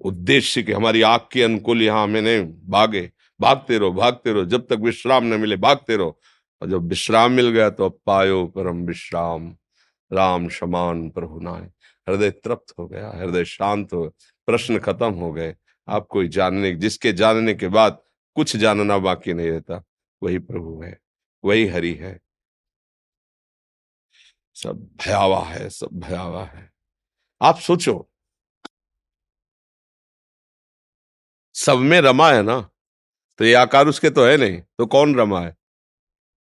उद्देश्य 0.00 0.62
के 0.62 0.72
हमारी 0.72 1.02
आग 1.02 1.20
के 1.32 1.42
अनुकूल 1.42 1.82
यहाँ 1.82 2.06
मैंने 2.06 2.40
भागे। 2.68 3.10
भागते 3.40 3.78
रहो 3.78 3.92
भागते 3.92 4.32
रहो, 4.32 4.44
जब 4.44 4.66
तक 4.66 4.78
विश्राम 4.80 5.24
न 5.24 5.40
मिले, 5.40 5.56
भागते 5.56 5.96
रहो। 5.96 6.18
और 6.62 6.70
जब 6.70 6.88
विश्राम 6.88 7.32
मिल 7.32 7.50
गया 7.50 7.68
तो 7.70 7.84
अब 7.84 7.98
पायो 8.06 8.46
परम 8.46 8.84
विश्राम। 8.86 9.54
राम 10.10 10.48
समान 10.48 11.08
प्रभु 11.10 11.40
नाय 11.40 11.70
हृदय 12.08 12.30
तृप्त 12.30 12.74
हो 12.78 12.86
गया, 12.88 13.10
हृदय 13.10 13.44
शांत 13.44 13.92
हो 13.92 14.08
प्रश्न 14.46 14.78
खत्म 14.78 15.12
हो 15.12 15.32
गए। 15.32 15.56
आप 15.88 16.06
कोई 16.10 16.28
जानने, 16.28 16.74
जिसके 16.74 17.12
जानने 17.12 17.54
के 17.54 17.68
बाद 17.68 18.02
कुछ 18.34 18.56
जानना 18.56 18.98
बाकी 18.98 19.32
नहीं 19.32 19.50
रहता, 19.50 19.84
वही 20.22 20.38
प्रभु 20.38 20.82
है, 20.82 21.00
वही 21.44 21.66
हरि 21.66 21.94
है। 21.94 22.20
सब 24.54 24.96
भयावा 25.04 25.44
है, 25.44 25.70
सब 25.70 25.88
भयावा 25.92 26.44
है। 26.44 26.72
आप 27.42 27.58
सोचो। 27.58 28.10
सब 31.54 31.78
में 31.78 32.00
रमा 32.00 32.32
है 32.32 32.42
ना? 32.42 32.70
तो 33.38 33.44
ये 33.44 33.54
आकार 33.54 33.88
उसके 33.88 34.10
तो 34.10 34.26
है 34.26 34.36
नहीं 34.36 34.60
तो 34.60 34.86
कौन 34.86 35.16
रमा 35.16 35.40
है? 35.40 35.56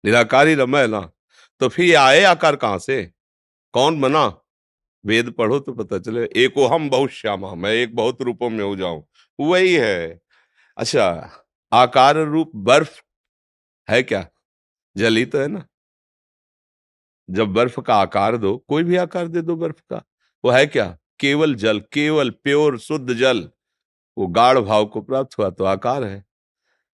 निराकार 0.04 0.46
ही 0.46 0.54
रमा 0.54 0.80
है 0.80 0.86
ना? 0.86 1.12
तो 1.60 1.68
फिर 1.68 1.84
ये 1.84 1.94
आए 1.94 2.22
आकार 2.22 2.56
कहाँ 2.56 2.78
से? 2.78 3.12
कौन 3.72 4.00
बना? 4.00 4.40
वेद 5.06 5.30
पढ़ो 5.30 5.58
तो 5.58 5.72
पता 5.72 5.98
चले, 5.98 6.24
एको 6.36 6.66
हम 6.66 6.90
बहुत 6.90 7.10
श्यामा, 7.10 7.54
मैं 7.54 7.72
एक 7.72 7.96
बहुत 7.96 8.22
रूपों 8.22 8.50
में 8.50 8.64
हो 8.64 8.76
जाऊँ। 8.76 9.04
वही 9.40 9.74
है। 9.74 10.20
अच्छा 10.76 11.30
आकार 11.72 12.16
रूप 12.18 12.52
बर्फ़ 12.56 13.02
है 13.90 14.02
क्या? 14.02 14.26
जल 14.96 15.16
ही 15.16 15.26
तो 15.26 15.38
है 15.38 15.48
ना। 15.48 15.66
जब 17.30 17.48
बर्फ़ 17.48 17.80
का 17.80 17.94
आकार 17.94 18.36
दो, 18.36 18.56
कोई 18.68 18.84
भी 18.84 18.96
आकार 18.96 19.28
दे 19.28 19.42
दो 19.42 19.56
बर्फ़ 19.56 19.82
का, 19.90 20.02
वो 20.44 20.50
है 20.50 20.66
क्या? 20.66 20.98
केवल 21.20 21.54
जल, 21.54 21.80
केवल 21.80 22.30
प्योर, 22.30 22.78
शुद्ध 22.78 23.14
जल। 23.14 23.50
वो 24.18 24.26
गाढ़ 24.26 24.58
भाव 24.58 24.86
को 24.86 25.00
प्राप्त 25.02 25.38
हुआ 25.38 25.50
तो 25.50 25.64
आकार 25.64 26.04
है। 26.04 26.24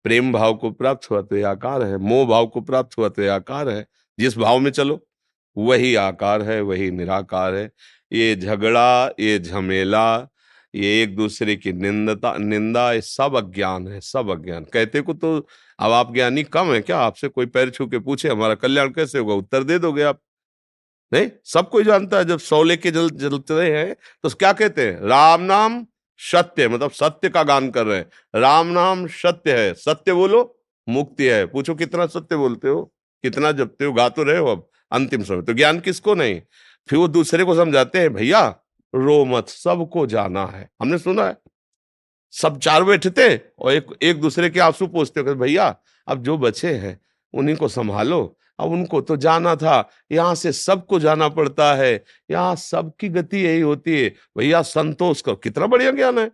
प्रेम 0.04 0.32
भाव 0.32 0.54
को 0.54 0.70
प्राप्त 0.70 1.10
हुआ 1.10 1.22
तो 1.22 1.36
ये 1.36 1.42
आकार 1.42 1.82
है। 1.82 1.98
मोह 1.98 2.26
भाव 2.26 2.46
को 2.46 2.60
प्राप्त 2.60 2.98
हुआ 2.98 3.08
तो 3.08 3.22
ये 3.22 3.28
आकार 3.28 3.68
है। 3.68 3.86
जिस 4.20 4.38
भाव 4.38 4.58
में 4.58 4.70
चलो, 4.70 5.06
वही 5.56 5.94
आकार 5.94 6.42
है, 6.42 6.60
वही 6.60 6.90
निराकार 6.90 7.54
है। 7.54 7.72
ये 8.12 8.36
झगड़ा, 8.36 9.06
ये 9.20 9.38
झमेला, 9.38 10.28
ये 10.74 11.02
एक 11.02 11.16
दूसरे 11.16 11.56
की 11.56 11.72
निंदता, 11.72 12.36
निंदा, 12.38 12.92
ये 12.92 13.00
सब 13.00 13.36
अज्ञान 13.36 13.88
है, 13.88 14.00
सब 14.00 14.30
अज्ञान। 14.30 14.64
कहते 14.64 15.00
को 15.00 15.14
तो 15.14 15.48
अब 15.78 15.92
आप 15.92 16.14
ज्ञानी 16.14 16.42
कम 16.42 16.72
है 16.72 16.80
क्या? 16.80 16.98
आपसे 16.98 17.28
कोई 17.28 17.46
पैर 17.46 17.70
छू 17.70 17.86
के 17.86 17.98
पूछे, 17.98 18.28
हमारा 18.28 18.54
कल्याण 18.54 18.88
कैसे 18.88 19.18
होगा? 19.18 19.34
उत्तर 19.34 19.62
दे 19.62 19.78
दोगे 19.78 20.02
आप? 20.02 20.20
नहीं, 21.12 21.30
सब 21.44 21.68
कोई 21.70 21.84
जानता 21.84 22.18
है। 22.18 22.24
जब 22.24 22.38
सौले 22.38 22.76
के 22.76 22.90
जल, 22.90 23.10
जलते 23.10 23.54
हैं 23.54 23.96
तो 24.22 24.28
क्या 24.28 24.52
कहते 24.52 24.86
हैं? 24.86 25.00
राम 25.00 25.42
नाम 25.42 25.86
सत्य 26.18 26.68
मतलब 26.68 26.90
सत्य 26.90 27.28
का 27.28 27.42
गान 27.42 27.70
कर 27.70 27.86
रहे 27.86 27.98
हैं। 27.98 28.40
राम 28.40 28.66
नाम 28.66 29.06
सत्य 29.06 29.58
है। 29.58 29.74
सत्य 29.74 30.12
बोलो, 30.12 30.60
मुक्ति 30.88 31.24
है। 31.24 31.46
पूछो, 31.46 31.74
कितना 31.74 32.06
सत्य 32.06 32.36
बोलते 32.36 32.68
हो? 32.68 32.82
कितना 33.22 33.52
जपते 33.52 33.84
हो? 33.84 33.92
गा 33.92 34.08
तो 34.08 34.22
रहे 34.22 34.38
हो 34.38 34.46
अब, 34.46 34.68
अंतिम 34.92 35.22
समय। 35.22 35.42
तो 35.42 35.52
ज्ञान 35.52 35.80
किसको 35.80 36.14
नहीं? 36.14 36.40
फिर 36.90 36.98
वो 36.98 37.08
दूसरे 37.08 37.44
को 37.44 37.54
समझाते 37.54 37.98
हैं, 37.98 38.14
भैया, 38.14 38.56
रो 38.94 39.24
मत, 39.24 39.48
सबको 39.48 40.06
जाना 40.06 40.46
है। 40.46 40.70
हमने 40.80 40.98
सुना 40.98 41.24
है। 41.24 41.36
सब 42.30 42.58
चार 42.58 42.84
बैठते 42.84 43.42
और 43.58 43.72
एक 43.72 43.86
एक 44.02 44.20
दूसरे 44.20 44.50
के 44.50 44.60
आँसू 44.60 44.86
पोसते 44.86 45.22
भैया, 45.22 45.76
अब 46.08 46.22
जो 46.22 46.38
बचे 46.38 46.74
हैं, 46.74 47.00
उन्हीं 47.34 47.56
को 47.56 47.68
संभालो। 47.68 48.38
अब 48.58 48.70
उनको 48.70 49.00
तो 49.00 49.16
जाना 49.16 49.56
था, 49.56 49.90
यहाँ 50.12 50.34
से 50.34 50.52
सबको 50.52 51.00
जाना 51.00 51.28
पड़ता 51.28 51.74
है, 51.74 52.04
यहाँ 52.30 52.56
सबकी 52.56 53.08
गति 53.08 53.38
यही 53.38 53.60
होती 53.60 54.02
है। 54.02 54.14
भैया, 54.38 54.62
संतोष 54.62 55.20
करो। 55.20 55.34
कितना 55.34 55.66
बढ़िया 55.66 55.90
ज्ञान 55.90 56.18
है। 56.18 56.30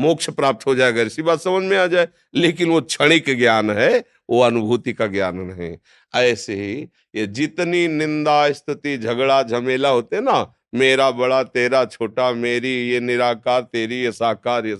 मोक्ष 0.00 0.30
प्राप्त 0.30 0.66
हो 0.66 0.74
जाएगा, 0.74 1.02
इसी 1.02 1.22
बात 1.22 1.40
समझ 1.40 1.62
में 1.62 1.78
आ 1.78 1.86
जाए। 1.86 2.08
लेकिन 2.34 2.70
वो 2.70 2.80
क्षणिक 2.80 3.38
ज्ञान 3.38 3.70
है 3.70 4.04
वो 4.30 4.40
अनुभूति 4.40 4.92
का 4.92 5.06
ज्ञान 5.06 5.36
नहीं। 5.36 5.78
ऐसे 6.14 6.54
ही 6.54 6.88
ये 7.14 7.26
जितनी 7.26 7.88
निंदा, 7.88 8.52
स्तुति, 8.52 8.98
झगड़ा, 8.98 9.42
झमेला 9.42 9.88
होते 9.88 10.20
ना, 10.20 10.54
मेरा 10.74 11.10
बड़ा, 11.10 11.42
तेरा 11.42 11.84
छोटा, 11.84 12.32
मेरी 12.32 12.90
ये 12.90 13.00
निराकार, 13.00 13.62
तेरी 13.62 14.00
ये 14.02 14.12
साकार, 14.12 14.66
ये 14.66 14.76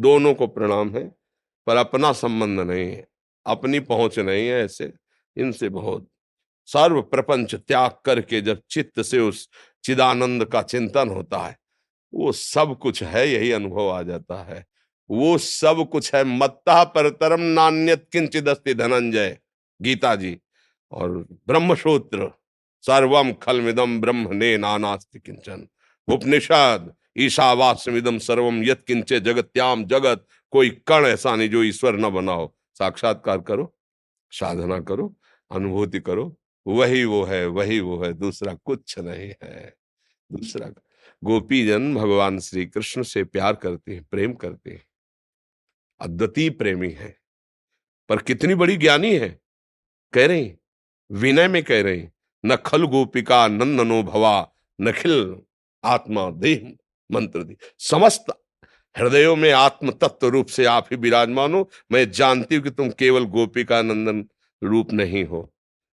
दोनों 0.00 0.34
को 0.34 0.46
प्रणाम 0.46 0.96
है, 0.96 1.16
पर 1.66 1.76
अपना 1.76 2.12
संबंध 2.12 2.60
नहीं 2.60 2.86
है, 2.86 3.08
अपनी 3.46 3.80
पहुँच 3.80 4.18
नहीं 4.18 4.46
है 4.48 4.64
ऐसे, 4.64 4.92
इनसे 5.36 5.68
बहुत 5.68 6.08
सर्व 6.66 7.02
प्रपंच 7.02 7.54
त्याग 7.54 7.90
करके 8.04 8.40
जब 8.40 8.62
चित्त 8.70 9.02
से 9.02 9.18
उस 9.18 9.48
चिदानंद 9.84 10.44
का 10.44 10.62
चिंतन 10.62 11.08
होता 11.08 11.38
है, 11.38 11.58
वो 12.14 12.32
सब 12.32 12.78
कुछ 12.78 13.02
है, 13.02 13.28
यही 13.28 13.52
अनुभव 13.52 13.90
आ 13.90 14.02
जाता 14.02 14.42
है। 14.42 14.66
वो 15.10 15.38
सब 15.38 15.88
कुछ 15.92 16.14
है 16.14 16.24
मत्ता 16.24 16.84
परतरम 16.84 17.40
नान्यत 17.40 18.08
किंचिदस्ति 18.12 18.74
धनंजय। 18.74 19.38
गीता 19.80 20.14
जी, 20.14 20.38
और 20.92 21.10
ब्रह्मसूत्र 21.46 22.30
सर्वम 22.84 23.32
खलमिदम 23.32 24.00
ब्रह्म 24.00 24.36
ने 24.36 24.56
नानास्ति 24.58 25.18
किंचन। 25.18 25.66
उपनिषद 26.08 26.92
ईशावास्यमिदम 27.18 28.18
सर्वम 28.18 28.62
यत 28.64 28.84
किंचे 28.86 29.20
जगत्याम 29.20 29.84
जगत, 29.84 30.26
कोई 30.52 30.70
कण 30.86 31.06
ऐसा 31.06 31.36
नहीं 31.36 31.48
जो 31.48 31.62
ईश्वर 31.62 31.96
न 31.96 32.10
बनाओ। 32.10 32.52
साक्षात्कार 32.74 33.38
करो, 33.38 33.74
साधना 34.30 34.80
करो, 34.80 35.14
अनुभूति 35.50 36.00
करो, 36.00 36.36
वही 36.66 37.04
वो 37.04 37.22
है, 37.24 37.46
वही 37.46 37.80
वो 37.80 38.02
है, 38.04 38.12
दूसरा 38.12 38.54
कुछ 38.54 38.98
नहीं 38.98 39.32
है। 39.42 39.74
दूसरा 40.32 40.68
गोपी 41.22 41.66
जन 41.66 41.94
भगवान 41.94 42.38
श्री 42.38 42.66
कृष्ण 42.66 43.02
से 43.02 43.24
प्यार 43.24 43.54
करते 43.54 43.92
हैं, 43.92 44.04
प्रेम 44.10 44.32
करते 44.32 44.70
हैं। 44.70 44.82
अद्वितीय 46.04 46.50
प्रेमी 46.50 46.90
है। 46.90 47.16
पर 48.08 48.18
कितनी 48.18 48.54
बड़ी 48.54 48.76
ज्ञानी 48.76 49.14
है। 49.16 49.28
कह 50.12 50.26
रही, 50.26 50.52
विनय 51.10 51.48
में 51.48 51.62
कह 51.64 51.82
रही, 51.82 52.06
न 52.46 52.56
खल 52.56 52.84
गोपिका 52.84 53.46
नंदनो 53.48 54.02
भवा 54.02 54.52
नखिल 54.80 55.36
आत्मा 55.84 56.30
देह 56.30 56.72
मंत्र 57.10 57.42
दी। 57.42 57.56
समस्त 57.78 58.24
हृदयों 58.96 59.36
में 59.36 59.50
आत्म 59.52 59.90
तत्व 59.90 60.26
रूप 60.26 60.46
से 60.46 60.64
आप 60.64 60.86
ही 60.90 60.96
विराजमान 60.96 61.54
हो। 61.54 61.70
मैं 61.92 62.10
जानती 62.10 62.54
हूँ 62.54 62.62
कि 62.64 62.70
तुम 62.70 62.90
केवल 62.90 63.24
गोपिका 63.24 63.82
नंदन 63.82 64.24
रूप 64.62 64.92
नहीं 64.92 65.24
हो, 65.24 65.42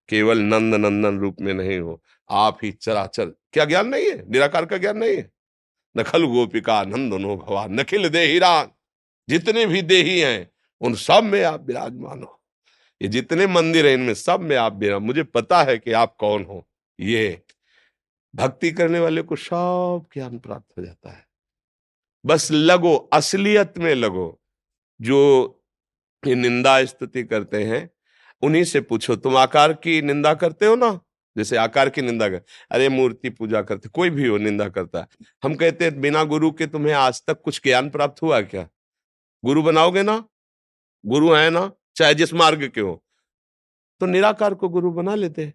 केवल 0.09 0.39
नंद 0.39 0.75
नंदन 0.75 1.19
रूप 1.19 1.37
में 1.41 1.53
नहीं 1.53 1.79
हो। 1.79 2.01
आप 2.29 2.57
ही 2.63 2.71
चराचर। 2.71 3.25
क्या 3.25 3.65
ज्ञान 3.65 3.87
नहीं 3.87 4.05
है? 4.05 4.29
निराकार 4.29 4.65
का 4.65 4.77
ज्ञान 4.77 4.97
नहीं 4.97 5.15
है? 5.17 5.31
नखल 5.97 6.25
गोपिका 6.25 6.83
नंदनो 6.83 7.35
भवा 7.37 7.65
नखिल 7.67 8.09
देहिरान। 8.09 8.71
जितने 9.29 9.65
भी 9.65 9.81
देही 9.81 10.19
हैं, 10.19 10.51
उन 10.81 10.93
सब 10.93 11.23
में 11.23 11.43
आप 11.43 11.65
विराजमान 11.67 12.23
हो। 12.23 12.41
ये 13.01 13.07
जितने 13.07 13.47
मंदिर 13.47 13.87
हैं, 13.87 13.93
इनमें 13.93 14.13
सब 14.13 14.39
में 14.39 14.55
आप 14.55 14.75
विराज 14.75 15.01
मुझे 15.01 15.23
पता 15.23 15.63
है 15.63 15.77
कि 15.77 15.91
आप 15.91 16.15
कौन 16.19 16.43
हो। 16.43 16.67
ये 16.99 17.41
भक्ति 18.35 18.71
करने 18.71 18.99
वाले 18.99 19.21
को 19.21 19.35
सब 19.35 20.05
ज्ञान 20.13 20.39
प्राप्त 20.39 20.73
हो 20.77 20.85
जाता 20.85 21.11
है। 21.11 21.27
बस 22.25 22.51
लगो, 22.51 22.95
असलियत 22.95 23.77
में 23.77 23.95
लगो। 23.95 24.41
जो 25.01 25.57
ये 26.27 26.35
निंदा 26.35 26.85
स्तुति 26.85 27.23
करते 27.23 27.63
हैं, 27.63 27.89
उन्हीं 28.41 28.63
से 28.63 28.81
पूछो, 28.81 29.15
तुम 29.15 29.37
आकार 29.37 29.73
की 29.73 30.01
निंदा 30.01 30.33
करते 30.33 30.65
हो 30.65 30.75
ना? 30.75 30.99
जैसे 31.37 31.57
आकार 31.57 31.89
की 31.89 32.01
निंदा 32.01 32.29
कर, 32.29 32.41
अरे 32.71 32.89
मूर्ति 32.89 33.29
पूजा 33.29 33.61
करते, 33.61 33.89
कोई 33.89 34.09
भी 34.09 34.27
हो, 34.27 34.37
निंदा 34.37 34.69
करता 34.69 34.99
है। 34.99 35.07
हम 35.43 35.55
कहते 35.55 35.85
हैं, 35.85 36.01
बिना 36.01 36.23
गुरु 36.23 36.51
के 36.51 36.67
तुम्हें 36.67 36.93
आज 36.93 37.23
तक 37.27 37.41
कुछ 37.41 37.61
ज्ञान 37.63 37.89
प्राप्त 37.89 38.21
हुआ 38.21 38.41
क्या? 38.41 38.69
गुरु 39.45 39.63
बनाओगे 39.63 40.03
ना? 40.03 40.25
गुरु 41.05 41.33
है 41.33 41.49
ना? 41.49 41.71
चाहे 41.95 42.13
जिस 42.13 42.33
मार्ग 42.33 42.67
के 42.67 42.81
हो। 42.81 43.03
तो 43.99 44.05
निराकार 44.05 44.53
को 44.53 44.69
गुरु 44.69 44.91
बना 44.91 45.15
लेते 45.15 45.53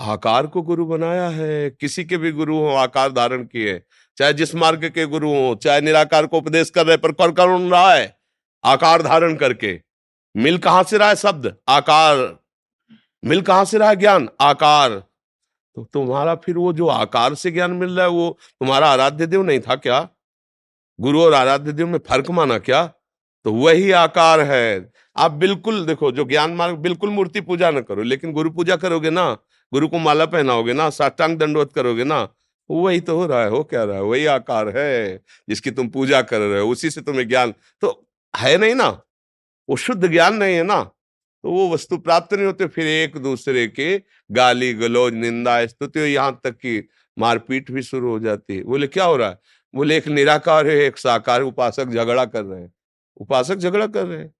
आकार 0.00 0.46
को 0.46 0.62
गुरु 0.62 0.86
बनाया 0.86 1.28
है। 1.28 1.70
किसी 1.70 2.04
के 2.04 2.16
भी 2.16 2.32
गुरु 2.32 2.56
हो, 2.56 2.66
आकार 2.66 3.12
धारण 3.12 3.44
किए। 3.44 3.82
चाहे 4.16 4.32
जिस 4.32 4.54
मार्ग 4.54 4.88
के 4.88 5.06
गुरु 5.06 5.28
हो, 5.28 5.54
चाहे 5.54 5.80
निराकार 5.80 6.26
को 6.26 6.38
उपदेश 6.38 6.70
कर 6.70 6.86
रहे 6.86 6.96
पर 6.96 7.12
कर 7.12 7.30
कौन 7.30 7.70
रहा 7.70 7.94
है? 7.94 8.20
आकार 8.64 9.02
धारण 9.02 9.36
करके। 9.36 9.82
मिल 10.36 10.58
कहाँ 10.58 10.82
से 10.82 10.98
रहा 10.98 11.08
है 11.08 11.16
शब्द? 11.16 11.56
आकार। 11.68 12.38
मिल 13.24 13.42
कहाँ 13.42 13.64
से 13.64 13.78
रहा 13.78 13.88
है 13.88 13.96
ज्ञान? 13.96 14.28
आकार। 14.40 14.90
तो 15.74 15.84
तुम्हारा 15.84 16.34
फिर 16.34 16.56
वो 16.56 16.72
जो 16.72 16.86
आकार 16.86 17.34
से 17.34 17.50
ज्ञान 17.50 17.70
मिल 17.70 17.96
रहा 17.96 18.06
है, 18.06 18.12
वो 18.12 18.38
तुम्हारा 18.60 18.88
आराध्य 18.88 19.26
देव 19.26 19.42
नहीं 19.42 19.60
था 19.60 19.76
क्या? 19.76 20.08
गुरु 21.00 21.22
और 21.22 21.34
आराध्य 21.34 21.72
देव 21.72 21.86
में 21.86 21.98
फ़र्क 21.98 22.30
माना 22.30 22.58
क्या? 22.58 22.86
तो 23.44 23.52
वही 23.52 23.90
आकार 23.90 24.40
है। 24.40 24.92
आप 25.16 25.30
बिल्कुल 25.30 25.86
देखो, 25.86 26.12
जो 26.12 26.24
ज्ञान 26.24 26.50
मार्ग, 26.50 26.76
बिल्कुल 26.76 27.10
मूर्ति 27.10 27.40
पूजा 27.40 27.70
ना 27.70 27.80
करो, 27.80 28.02
लेकिन 28.02 28.32
गुरु 28.32 28.50
पूजा 28.50 28.76
करोगे 28.76 29.10
ना, 29.10 29.36
गुरु 29.72 29.88
को 29.88 29.98
माला 29.98 30.26
पहनाओगे 30.26 30.72
ना, 30.72 30.90
साष्टांग 30.90 31.36
दंडवत 31.36 31.72
करोगे 31.72 32.04
ना, 32.04 32.28
वही 32.70 33.00
तो 33.00 33.16
हो 33.16 33.26
रहा 33.26 33.42
है, 33.42 33.48
हो 33.50 33.62
क्या 33.64 33.84
रहा 33.84 33.96
है? 33.96 34.02
वही 34.02 34.26
आकार 34.26 34.78
है, 34.78 35.24
जिसकी 35.48 35.70
तुम 35.70 35.88
पूजा 35.88 36.22
कर 36.22 36.40
रहे 36.40 36.60
हो, 36.60 36.70
उसी 36.70 36.90
से 36.90 37.00
तुम्हें 37.00 37.28
ज्ञान 37.28 37.54
तो 37.80 38.08
है 38.36 38.58
नहीं 38.58 38.74
ना? 38.74 38.88
वो 39.68 39.76
शुद्ध 39.76 40.08
ज्ञान 40.08 40.34
नहीं 40.34 40.56
है 40.56 40.62
ना? 40.62 40.82
तो 41.44 41.50
वो 41.50 41.74
वस्तु 41.74 41.98
प्राप्त 41.98 42.34
नहीं 42.34 42.46
होते, 42.46 42.66
फिर 42.66 42.86
एक 42.86 43.16
दूसरे 43.18 43.66
के 43.68 44.02
गाली 44.32 44.74
गलोज, 44.74 45.14
निंदा 45.14 45.66
स्तुति 45.66 46.00
यहाँ 46.00 46.40
तक 46.44 46.50
कि 46.50 46.88
मारपीट 47.18 47.70
भी 47.70 47.82
शुरू 47.82 48.10
हो 48.10 48.18
जाती 48.18 48.56
है। 48.56 48.62
बोले, 48.62 48.86
क्या 48.86 49.04
हो 49.04 49.16
रहा 49.16 49.28
है? 49.28 49.38
बोले 49.74 49.96
एक 49.96 50.08
निराकार 50.08 50.66
है 50.66 50.76
एक 50.76 50.98
साकार 50.98 51.42
उपासक 51.42 51.86
झगड़ा 51.86 52.24
कर 52.24 52.44
रहे 52.44 52.60
हैं। 52.60 52.72
उपासक 53.16 53.56
झगड़ा 53.56 53.86
कर 53.86 54.06
रहे 54.06 54.18
हैं। 54.18 54.34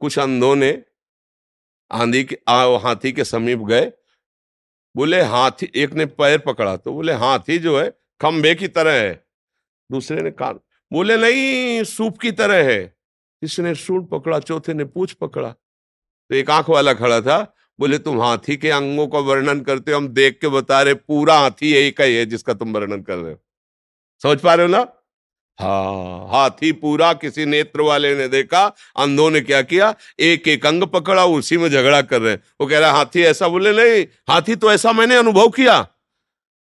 कुछ 0.00 0.18
अंधों 0.18 0.56
ने 0.56 0.84
आंधी 1.90 2.24
के 2.24 2.38
आ, 2.48 2.78
हाथी 2.78 3.12
के 3.12 3.24
समीप 3.24 3.58
गए। 3.58 3.92
बोले 4.96 5.22
हाथी 5.22 5.72
एक 5.76 5.92
ने 5.92 6.06
पैर 6.06 6.38
पकड़ा। 6.38 6.76
तो 6.76 6.92
बोले 6.92 7.12
हाथी 7.12 7.58
जो 7.58 7.80
है 7.80 7.90
खंबे 8.20 8.54
की 8.54 8.68
तरह 8.68 8.92
है। 8.92 9.26
दूसरे 9.92 10.22
ने 10.22 10.30
कान 10.30 10.60
बोले 10.92 11.16
नहीं 11.16 11.84
सूप 11.84 12.18
की 12.18 12.32
तरह 12.32 12.72
है। 12.72 12.96
इसने 13.42 13.74
सूट 13.74 14.10
पकड़ा? 14.10 14.40
चौथे 14.40 14.74
ने 14.74 14.84
पूछ 14.84 15.12
पकड़ा। 15.12 15.52
तो 16.28 16.34
एक 16.34 16.50
आँख 16.50 16.70
वाला 16.70 16.94
खड़ा 16.94 17.20
था। 17.20 17.54
बोले, 17.80 17.98
तुम 17.98 18.20
हाथी 18.22 18.56
के 18.56 18.70
अंगों 18.70 19.06
का 19.08 19.18
वर्णन 19.18 19.60
करते 19.60 19.92
हो, 19.92 19.96
हम 19.96 20.08
देख 20.08 20.38
के 20.40 20.48
बता 20.48 20.80
रहे, 20.82 20.94
पूरा 20.94 21.38
हाथी 21.38 21.72
यही 21.72 21.90
का 21.90 22.04
ही 22.04 22.14
है 22.16 22.24
जिसका 22.26 22.54
तुम 22.54 22.72
वर्णन 22.72 23.02
कर 23.02 23.16
रहे 23.16 23.32
हो। 23.32 23.38
समझ 24.22 24.40
पा 24.40 24.54
रहे 24.54 24.66
हो 24.66 24.72
ना? 24.72 24.86
हाँ 25.58 26.28
हाथी 26.28 26.72
पूरा 26.72 27.12
किसी 27.12 27.44
नेत्र 27.44 27.80
वाले 27.80 28.14
ने 28.16 28.26
देखा, 28.28 28.64
अंधों 28.96 29.30
ने 29.30 29.40
क्या 29.40 29.60
किया? 29.62 29.94
एक 30.20 30.48
एक 30.48 30.66
अंग 30.66 30.82
पकड़ा, 30.84 31.24
उसी 31.24 31.56
में 31.58 31.68
झगड़ा 31.68 32.00
कर 32.02 32.20
रहे 32.20 32.34
वो 32.34 32.66
कह 32.66 32.78
रहा, 32.78 32.90
हाथी 32.92 33.22
ऐसा 33.22 33.48
बोले, 33.48 33.72
नहीं, 33.72 34.04
हाथी 34.28 34.56
तो 34.56 34.72
ऐसा 34.72 34.92
मैंने 34.92 35.16
अनुभव 35.16 35.48
किया। 35.48 35.80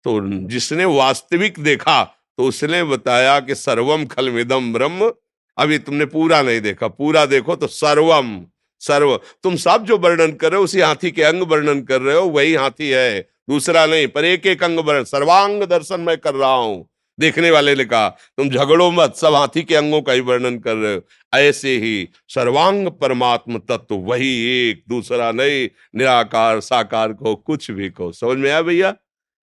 तो 0.05 0.19
जिसने 0.47 0.85
वास्तविक 0.85 1.59
देखा 1.59 2.03
तो 2.37 2.43
उसने 2.43 2.83
बताया 2.83 3.39
कि 3.39 3.55
सर्वम 3.55 4.05
खलमिदम 4.05 4.71
ब्रह्म। 4.73 5.11
अभी 5.57 5.77
तुमने 5.79 6.05
पूरा 6.05 6.41
नहीं 6.41 6.61
देखा, 6.61 6.87
पूरा 6.87 7.25
देखो 7.25 7.55
तो 7.55 7.67
सर्वम। 7.67 8.35
सर्व 8.81 9.15
तुम 9.43 9.55
सब 9.55 9.85
जो 9.85 9.97
वर्णन 9.97 10.31
कर 10.31 10.51
रहे 10.51 10.57
हो 10.57 10.63
उसी 10.63 10.81
हाथी 10.81 11.11
के 11.11 11.23
अंग 11.23 11.41
वर्णन 11.41 11.81
कर 11.81 12.01
रहे 12.01 12.15
हो 12.15 12.25
वही 12.27 12.53
हाथी 12.53 12.89
है 12.89 13.21
दूसरा 13.49 13.85
नहीं 13.85 14.07
पर 14.07 14.25
एक 14.25 14.45
एक 14.47 14.63
अंग 14.63 14.79
वर्णन 14.79 15.03
सर्वांग 15.03 15.63
दर्शन 15.63 16.01
मैं 16.01 16.17
कर 16.17 16.33
रहा 16.33 16.53
हूँ। 16.53 16.87
देखने 17.19 17.51
वाले 17.51 17.73
ने 17.75 17.85
कहा 17.85 18.09
तुम 18.09 18.49
झगड़ो 18.49 18.89
मत 18.91 19.15
सब 19.15 19.33
हाथी 19.33 19.61
के 19.63 19.75
अंगों 19.75 20.01
का 20.01 20.13
ही 20.13 20.21
वर्णन 20.21 20.57
कर 20.59 20.75
रहे 20.75 20.95
हो। 20.95 21.01
ऐसे 21.33 21.77
ही 21.77 22.09
सर्वांग 22.27 22.87
परमात्म 23.01 23.59
तत्व 23.59 23.95
वही 23.95 24.29
एक 24.49 24.83
दूसरा 24.89 25.31
नहीं 25.31 25.67
निराकार 25.95 26.59
साकार 26.59 27.13
को 27.13 27.35
कुछ 27.35 27.71
भी 27.71 27.89
को 27.89 28.11
समझ 28.11 28.37
में 28.37 28.49
आया 28.49 28.61
भैया? 28.61 28.91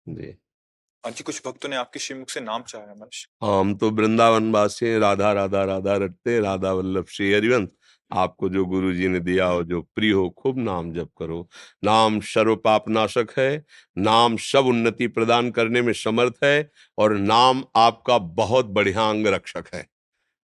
जी। 0.07 0.37
हाँ 1.03 1.11
जी 1.11 1.23
कुछ 1.23 1.41
भक्तों 1.45 1.69
ने 1.69 1.75
आपके 1.75 1.99
श्रीमुख 1.99 2.29
से 2.29 2.39
नाम 2.39 2.63
चाहा 2.67 3.59
हम 3.59 3.73
तो 3.75 3.89
वृंदावन 3.91 4.51
वासी 4.51 4.97
राधा 4.99 5.31
राधा 5.33 5.63
राधा 5.63 5.95
रटते 5.95 6.39
राधा 6.39 6.71
वल्लभ 6.71 7.05
श्री 7.09 7.31
हरिवंश। 7.33 7.69
आपको 8.13 8.49
जो 8.49 8.65
गुरु 8.65 8.93
जी 8.93 9.07
ने 9.07 9.19
दिया 9.19 9.45
हो, 9.45 9.63
जो 9.63 9.81
प्रिय 9.95 10.11
हो, 10.11 10.29
खूब 10.29 10.59
नाम 10.59 10.91
जप 10.93 11.09
करो। 11.19 11.47
नाम 11.83 12.19
सर्व 12.19 12.55
पाप 12.55 12.89
नाशक 12.89 13.27
है, 13.37 13.63
नाम 13.97 14.37
सब 14.37 14.65
उन्नति 14.65 15.07
प्रदान 15.07 15.51
करने 15.51 15.81
में 15.81 15.93
समर्थ 15.93 16.43
है 16.43 16.69
और 16.97 17.17
नाम 17.17 17.63
आपका 17.75 18.17
बहुत 18.17 18.65
बढ़िया 18.65 19.09
अंग 19.09 19.27
रक्षक 19.27 19.73
है। 19.73 19.85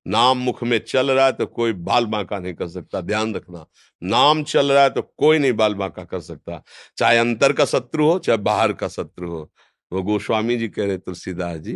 नाम 0.06 0.38
मुख 0.38 0.64
में 0.64 0.78
चल 0.80 1.12
रहा 1.12 1.26
है 1.26 1.32
तो 1.32 1.46
कोई 1.46 1.74
बाल 1.74 2.06
बांका 2.06 2.40
नहीं 2.40 2.54
कर 2.54 2.68
सकता, 2.68 3.02
ध्यान 3.02 3.36
रखना। 3.36 3.66
नाम 4.04 4.44
चल 4.44 4.72
रहा 4.72 4.84
है 4.84 4.90
तो 4.90 5.02
कोई 5.02 5.40
नहीं 5.40 5.54
बाल 5.54 5.74
बांका 5.74 6.04
कर 6.04 6.20
सकता। 6.20 6.64
चाहे 6.98 7.18
अंतर 7.18 7.54
का 7.54 7.66
शत्रु 7.66 8.06
हो, 8.06 8.20
चाहे 8.20 8.38
बाहर 8.38 8.74
का 8.74 8.88
शत्रु 8.88 9.30
हो। 9.30 9.52
वो 9.92 10.02
गोस्वामी 10.02 10.58
जी 10.58 10.68
कह 10.68 10.86
रहे, 10.86 10.98
तुलसीदास 10.98 11.58
जी, 11.58 11.74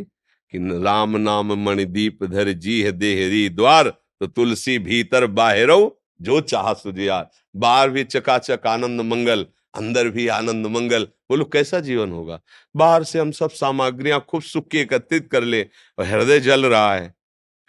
कि 0.53 0.81
राम 0.83 1.17
नाम 1.17 1.53
मणिदीप 1.53 2.23
धर 2.23 2.51
जी 2.51 2.81
है 2.81 2.91
देहरी 2.91 3.49
द्वार। 3.49 3.93
तो 4.21 4.27
तुलसी 4.27 4.79
भीतर 4.79 5.25
बाहरो, 5.25 6.01
जो 6.21 6.41
चाह 6.41 6.73
सुजिया 6.73 7.29
बाहर 7.55 7.89
भी 7.89 8.03
चकाचक 8.03 8.67
आनंद 8.67 9.01
मंगल, 9.01 9.45
अंदर 9.75 10.09
भी 10.09 10.27
आनंद 10.27 10.67
मंगल। 10.67 11.03
बोलो, 11.03 11.45
कैसा 11.45 11.79
जीवन 11.79 12.11
होगा? 12.11 12.39
बाहर 12.75 13.03
से 13.03 13.19
हम 13.19 13.31
सब 13.31 13.49
सामग्रियाँ 13.49 14.25
खूब 14.29 14.41
सुख 14.41 14.67
की 14.67 14.77
एकत्रित 14.77 15.29
कर 15.31 15.43
ले, 15.43 15.61
और 15.99 16.05
हृदय 16.05 16.39
जल 16.39 16.65
रहा 16.65 16.93
है। 16.95 17.13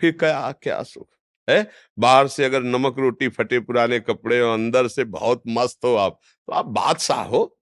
फिर 0.00 0.12
क्या 0.12 0.52
क्या 0.62 0.82
सुख? 0.82 1.08
है? 1.50 1.70
बाहर 1.98 2.28
से 2.28 2.44
अगर 2.44 2.62
नमक 2.62 2.98
रोटी 2.98 3.28
फटे 3.28 3.60
पुराने 3.60 4.00
कपड़े 4.00 4.40
और 4.40 4.54
अंदर 4.54 4.88
से 4.88 5.04
बहुत 5.04 5.42
मस्त 5.48 5.84
हो 5.84 5.94
आप 5.96 6.20
तो 6.48 6.52
आप 6.52 6.66
बादशाह 6.66 7.22
हो। 7.22 7.58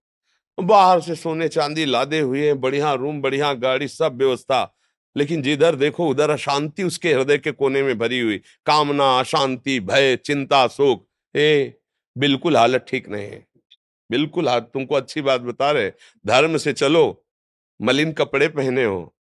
बाहर 0.59 1.00
से 1.00 1.14
सोने 1.14 1.48
चांदी 1.48 1.85
लादे 1.85 2.20
हुए 2.20 2.53
बढ़िया 2.55 2.92
रूम, 2.94 3.20
बढ़िया 3.20 3.53
गाड़ी, 3.55 3.88
सब 3.88 4.18
व्यवस्था। 4.18 4.76
लेकिन 5.16 5.42
जिधर 5.42 5.75
देखो, 5.77 6.09
उधर 6.09 6.31
अशांति 6.31 6.83
उसके 6.83 7.12
हृदय 7.14 7.38
के 7.38 7.53
कोने 7.53 7.83
में 7.83 7.99
भरी 7.99 8.20
हुई। 8.20 8.38
कामना, 8.66 9.18
अशांति, 9.20 9.79
भय, 9.81 10.16
चिंता, 10.25 10.66
शोक। 10.68 11.07
ए 11.35 11.75
बिल्कुल 12.16 12.57
हालत 12.57 12.85
ठीक 12.88 13.09
नहीं 13.09 13.27
है। 13.27 13.44
बिल्कुल 14.11 14.49
हालत 14.49 14.70
तुमको 14.75 14.94
अच्छी 14.94 15.23
बात 15.23 15.40
बता 15.40 15.70
रहे 15.73 15.90
धर्म 16.25 16.57
से 16.59 16.73
चलो, 16.73 17.25
मलिन 17.81 18.12
कपड़े 18.12 18.49
पहने 18.51 18.85
हो, 18.85 19.14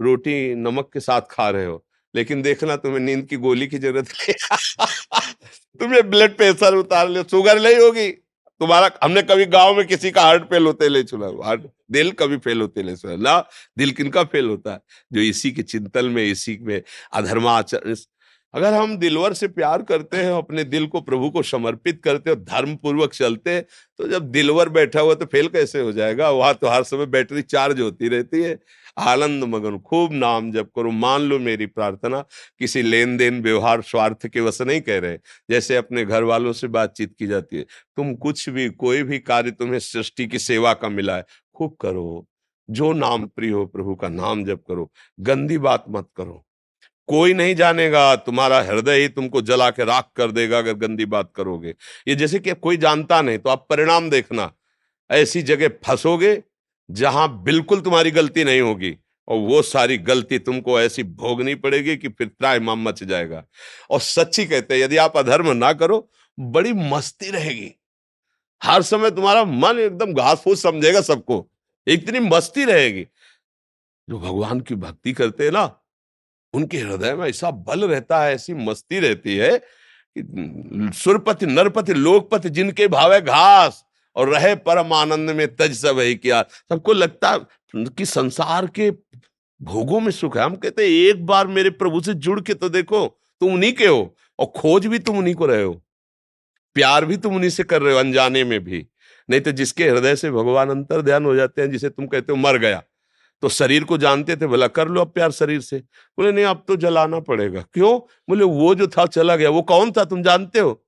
रोटी 0.00 0.54
नमक 0.56 0.90
के 0.94 1.00
साथ 1.00 1.22
खा 1.30 1.48
रहे 1.50 1.66
हो, 1.66 1.84
लेकिन 2.14 2.42
देखना 2.42 2.76
तुम्हें 2.76 3.00
नींद 3.00 3.26
की 3.28 3.36
गोली 3.38 3.66
की 3.68 3.78
ज़रूरत 3.78 4.08
है 4.20 4.34
तुम्हें 5.80 6.10
ब्लड 6.10 6.36
प्रेशर 6.36 6.74
उतार 6.74 7.08
ले 7.08 7.22
शुगर 7.24 7.60
नहीं 7.62 7.76
होगी। 7.78 8.08
तुम्हारा, 8.60 8.90
हमने 9.02 9.22
कभी 9.22 9.44
गाँव 9.46 9.76
में 9.76 9.86
किसी 9.86 10.10
का 10.10 10.22
हार्ट 10.22 10.42
फेल 10.44 10.66
होते 10.66 10.88
ले 10.88 11.02
चुना 11.02 11.26
हार्ट, 11.44 11.62
दिल 11.92 12.10
कभी 12.12 12.36
फेल 12.38 12.60
होते 12.60 12.82
ले 12.82 12.96
सुना। 12.96 13.16
ना, 13.16 13.38
दिल 13.78 13.90
किनका 13.92 14.22
फेल 14.24 14.48
होता 14.48 14.72
है? 14.72 14.80
जो 15.12 15.20
इसी 15.20 15.50
के 15.52 15.62
चिंतन 15.64 16.04
में, 16.06 16.24
इसी 16.24 16.58
में 16.62 16.80
अधर्माचरण। 17.12 17.94
अगर 18.54 18.72
हम 18.74 18.96
दिलवर 18.98 19.32
से 19.34 19.46
प्यार 19.48 19.82
करते 19.82 20.16
हैं, 20.16 20.30
अपने 20.32 20.64
दिल 20.64 20.86
को 20.86 21.00
प्रभु 21.00 21.30
को 21.30 21.42
समर्पित 21.42 22.00
करते 22.04 22.30
हो 22.30 22.36
धर्म 22.36 22.74
पूर्वक 22.76 23.12
चलते 23.14 23.50
हैं 23.50 23.64
तो 23.98 24.08
जब 24.08 24.30
दिलवर 24.30 24.68
बैठा 24.68 25.00
हुआ 25.00 25.14
तो 25.14 25.26
फेल 25.26 25.48
कैसे 25.48 25.80
हो 25.80 25.92
जाएगा? 25.92 26.30
वहाँ 26.30 26.54
तो 26.54 26.68
हर 26.68 26.82
समय 26.84 27.06
बैटरी 27.08 27.42
चार्ज 27.44 27.80
होती 27.80 28.08
रहती 28.08 28.42
है। 28.42 28.58
आनंद 28.98 29.44
मगन, 29.44 29.78
खूब 29.78 30.12
नाम 30.12 30.52
जप 30.52 30.70
करो। 30.76 30.90
मान 30.90 31.20
लो 31.20 31.38
मेरी 31.38 31.66
प्रार्थना, 31.66 32.24
किसी 32.58 32.82
लेन 32.82 33.16
देन 33.16 33.42
व्यवहार, 33.42 33.82
स्वार्थ 33.82 34.26
के 34.26 34.40
वश 34.40 34.62
नहीं 34.62 34.80
कह 34.80 34.98
रहे। 34.98 35.18
जैसे 35.50 35.76
अपने 35.76 36.04
घर 36.04 36.22
वालों 36.22 36.52
से 36.52 36.68
बातचीत 36.68 37.14
की 37.18 37.26
जाती 37.26 37.56
है। 37.56 37.62
तुम 37.96 38.14
कुछ 38.14 38.48
भी, 38.48 38.68
कोई 38.68 39.02
भी 39.02 39.18
कार्य 39.18 39.50
तुम्हें 39.50 39.78
सृष्टि 39.78 40.26
की 40.26 40.38
सेवा 40.38 40.74
का 40.74 40.88
मिला 40.88 41.16
है, 41.16 41.24
खूब 41.54 41.76
करो। 41.80 42.28
जो 42.70 42.92
नाम 42.92 43.26
प्रिय 43.26 43.50
हो, 43.50 43.66
प्रभु 43.66 43.94
का 43.94 44.08
नाम 44.08 44.44
जप 44.44 44.60
करो। 44.68 44.92
गंदी 45.20 45.58
बात 45.58 45.84
मत 45.90 46.08
करो। 46.16 46.46
कोई 47.06 47.32
नहीं 47.32 47.54
जानेगा, 47.54 48.16
तुम्हारा 48.16 48.62
हृदय 48.62 49.00
ही 49.00 49.08
तुमको 49.08 49.42
जला 49.42 49.70
के 49.70 49.84
राख 49.84 50.10
कर 50.16 50.30
देगा 50.30 50.58
अगर 50.58 50.72
गंदी 50.72 51.04
बात 51.04 51.32
करोगे। 51.36 51.74
ये 52.08 52.14
जैसे 52.14 52.38
कि 52.38 52.52
कोई 52.52 52.76
जानता 52.76 53.22
नहीं 53.22 53.38
तो 53.38 53.50
आप 53.50 53.66
परिणाम 53.70 54.10
देखना। 54.10 54.52
ऐसी 55.10 55.42
जगह 55.42 55.68
फंसोगे 55.68 56.42
जहाँ 56.90 57.42
बिल्कुल 57.42 57.80
तुम्हारी 57.80 58.10
गलती 58.10 58.44
नहीं 58.44 58.60
होगी, 58.60 58.96
और 59.28 59.38
वो 59.38 59.62
सारी 59.62 59.98
गलती 59.98 60.38
तुमको 60.38 60.80
ऐसी 60.80 61.02
भोगनी 61.02 61.54
पड़ेगी 61.54 61.96
कि 61.96 62.08
फिर 62.08 62.26
त्राईमाम 62.28 62.88
मच 62.88 63.02
जाएगा। 63.04 63.44
और 63.90 64.00
सच्ची 64.00 64.44
कहते 64.46 64.74
हैं, 64.74 64.80
यदि 64.82 64.96
आप 64.96 65.16
अधर्म 65.16 65.50
ना 65.50 65.72
करो, 65.72 66.10
बड़ी 66.38 66.72
मस्ती 66.72 67.30
रहेगी। 67.30 67.70
हर 68.62 68.82
समय 68.82 69.10
तुम्हारा 69.10 69.44
मन 69.44 69.78
एकदम 69.78 70.12
घास 70.12 70.40
फूस 70.44 70.62
समझेगा 70.62 71.00
सबको। 71.00 71.46
इतनी 71.86 72.20
मस्ती 72.20 72.64
रहेगी। 72.64 73.06
जो 74.08 74.18
भगवान 74.18 74.60
की 74.60 74.74
भक्ति 74.74 75.12
करते 75.12 75.44
हैं 75.44 75.52
ना, 75.52 75.80
उनके 76.54 76.78
हृदय 76.78 77.14
में 77.14 77.28
ऐसा 77.28 77.50
बल 77.50 77.84
रहता 77.84 78.22
है, 78.24 78.34
ऐसी 78.34 78.54
मस्ती 78.54 78.98
रहती 78.98 79.36
है 79.36 79.58
कि 80.16 80.90
सुरपति, 80.98 81.46
नरपति, 81.46 81.94
लोकपति 81.94 82.50
जिनके 82.50 82.88
भावे 82.88 83.20
घास। 83.20 83.84
और 84.16 84.28
रहे 84.28 84.54
परम 84.54 84.92
आनंद 84.92 85.30
में, 85.30 85.56
तज 85.56 85.74
सब 85.74 85.98
ही 85.98 86.14
किया? 86.14 86.42
सबको 86.68 86.92
लगता 86.92 87.36
कि 87.76 88.04
संसार 88.04 88.66
के 88.66 88.90
भोगों 89.62 90.00
में 90.00 90.10
सुख 90.10 90.36
है। 90.36 90.44
हम 90.44 90.56
कहते 90.56 90.82
हैं, 90.82 90.90
एक 90.90 91.26
बार 91.26 91.46
मेरे 91.46 91.70
प्रभु 91.70 92.00
से 92.00 92.14
जुड़ 92.14 92.40
के 92.40 92.54
तो 92.54 92.68
देखो, 92.68 93.06
तुम 93.40 93.54
उन्हीं 93.54 93.72
के 93.72 93.86
हो 93.86 94.16
और 94.38 94.46
खोज 94.46 94.86
भी 94.86 94.98
तुम 94.98 95.18
उन्हीं 95.18 95.34
को 95.34 95.46
रहे 95.46 95.62
हो। 95.62 95.82
प्यार 96.74 97.04
भी 97.04 97.16
तुम 97.16 97.34
उन्हीं 97.34 97.50
से 97.50 97.62
कर 97.62 97.82
रहे 97.82 97.92
हो, 97.94 97.98
अनजाने 97.98 98.44
में 98.44 98.64
भी। 98.64 98.86
नहीं 99.30 99.40
तो 99.40 99.52
जिसके 99.52 99.88
हृदय 99.88 100.16
से 100.16 100.30
भगवान 100.30 100.70
अंतर 100.70 101.02
ध्यान 101.02 101.24
हो 101.24 101.34
जाते 101.34 101.62
हैं, 101.62 101.70
जिसे 101.70 101.88
तुम 101.88 102.06
कहते 102.06 102.32
हो, 102.32 102.38
मर 102.38 102.58
गया। 102.58 102.82
तो 103.42 103.48
शरीर 103.48 103.84
को 103.84 103.98
जानते 103.98 104.36
थे, 104.36 104.46
भला 104.46 104.66
कर 104.66 104.88
लो 104.88 105.00
अब 105.00 105.10
प्यार 105.10 105.30
शरीर 105.30 105.60
से। 105.60 105.78
बोले, 106.18 106.32
नहीं, 106.32 106.44
अब 106.44 106.64
तो 106.68 106.76
जलाना 106.76 107.20
पड़ेगा। 107.20 107.64
क्यों? 107.72 107.98
बोले, 108.28 108.44
वो 108.44 108.74
जो 108.74 108.86
था, 108.86 109.06
चला 109.06 109.36
गया। 109.36 109.50
वो 109.50 109.62
कौन 109.62 109.92
था? 109.92 110.04
तुम 110.04 110.22
जानते 110.22 110.58
हो? 110.58 110.86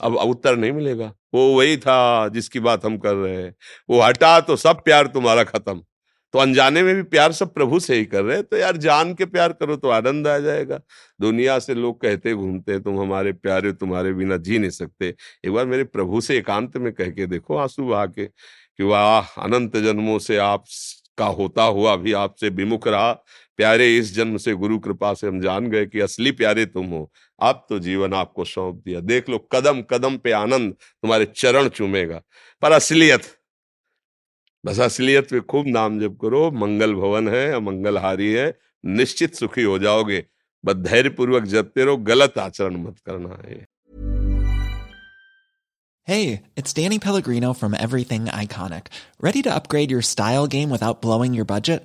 अब 0.00 0.16
उत्तर 0.16 0.56
नहीं 0.56 0.72
मिलेगा। 0.72 1.12
वो 1.34 1.56
वही 1.58 1.76
था 1.76 2.28
जिसकी 2.28 2.60
बात 2.60 2.84
हम 2.84 2.98
कर 2.98 3.14
रहे 3.14 3.36
हैं। 3.36 3.54
वो 3.90 4.00
हटा 4.00 4.40
तो 4.40 4.56
सब 4.56 4.84
प्यार 4.84 5.06
तुम्हारा 5.06 5.44
खत्म। 5.44 5.82
तो 6.32 6.38
अनजाने 6.38 6.82
में 6.82 6.94
भी 6.94 7.02
प्यार 7.02 7.32
सब 7.32 7.54
प्रभु 7.54 7.80
से 7.80 7.94
ही 7.96 8.04
कर 8.04 8.22
रहे 8.24 8.36
हैं। 8.36 8.44
तो 8.46 8.56
यार 8.56 8.76
जान 8.76 9.14
के 9.14 9.24
प्यार 9.24 9.52
करो 9.52 9.76
तो 9.76 9.88
आनंद 9.88 10.28
आ 10.28 10.38
जाएगा। 10.38 10.80
दुनिया 11.20 11.58
से 11.58 11.74
लोग 11.74 12.00
कहते 12.00 12.34
घूमते, 12.34 12.80
तुम 12.80 13.00
हमारे 13.00 13.32
प्यारे 13.32 13.72
तुम्हारे 13.72 14.12
बिना 14.12 14.36
जी 14.36 14.58
नहीं 14.58 14.70
सकते। 14.70 15.14
एक 15.44 15.52
बार 15.52 15.66
मेरे 15.66 15.84
प्रभु 15.84 16.20
से 16.20 16.38
एकांत 16.38 16.76
में 16.76 16.92
कह 16.92 17.10
के 17.10 17.26
देखो 17.26 17.56
आँसू 17.56 17.86
बहा 17.86 18.06
के 18.06 18.26
कि, 18.26 18.84
वाह, 18.84 19.42
अनंत 19.42 19.76
जन्मों 19.76 20.18
से 20.18 20.36
आप 20.36 20.64
का 21.18 21.26
होता 21.26 21.62
हुआ 21.62 21.96
भी 21.96 22.12
आपसे 22.12 22.48
विमुख 22.48 22.88
रहा। 22.88 23.12
प्यारे 23.56 23.96
इस 23.98 24.14
जन्म 24.14 24.36
से 24.36 24.54
गुरु 24.54 24.78
कृपा 24.78 25.14
से 25.14 25.26
हम 25.26 25.40
जान 25.40 25.66
गए 25.66 25.86
कि 25.86 26.00
असली 26.00 26.30
प्यारे 26.32 26.66
तुम 26.66 26.86
हो। 26.86 27.10
आप 27.40 27.66
तो 27.68 27.78
जीवन 27.78 28.12
आपको 28.14 28.44
सौंप 28.44 28.82
दिया। 28.84 29.00
देख 29.00 29.28
लो 29.28 29.38
कदम 29.52 29.82
कदम 29.82 30.16
पे 30.16 30.32
आनंद 30.32 30.72
तुम्हारे 30.72 31.24
चरण 31.36 31.68
चूमेगा। 31.68 32.22
पर 32.62 32.72
असलियत 32.72 33.22
बस 34.64 34.80
असलियत 34.80 35.30
पे 35.30 35.40
खूब 35.40 35.66
नाम 35.66 36.00
जप 36.00 36.18
करो। 36.22 36.50
मंगल 36.50 36.94
भवन 36.94 37.28
है 37.28 37.60
मंगलहारी 37.60 38.32
है। 38.32 38.58
निश्चित 38.84 39.34
सुखी 39.34 39.62
हो 39.62 39.78
जाओगे 39.78 40.24
बस 40.64 40.74
धैर्य 40.74 41.10
पूर्वक 41.10 41.42
जपते 41.42 41.84
रहो। 41.84 41.96
गलत 41.96 42.38
आचरण 42.38 42.76
मत 42.76 42.98
करना 43.06 43.42
है 43.48 43.66
Hey, 46.10 46.22
it's 46.58 46.72
Danny 46.78 46.96
Pellegrino 46.98 47.48
from 47.54 47.74
Everything 47.74 48.24
Iconic. 48.36 48.88
Ready 49.22 49.42
to 49.42 49.50
upgrade 49.50 49.92
your 49.92 50.02
style 50.02 50.48
game 50.54 50.72
without 50.72 50.96
blowing 51.04 51.36
your 51.38 51.46
budget? 51.50 51.84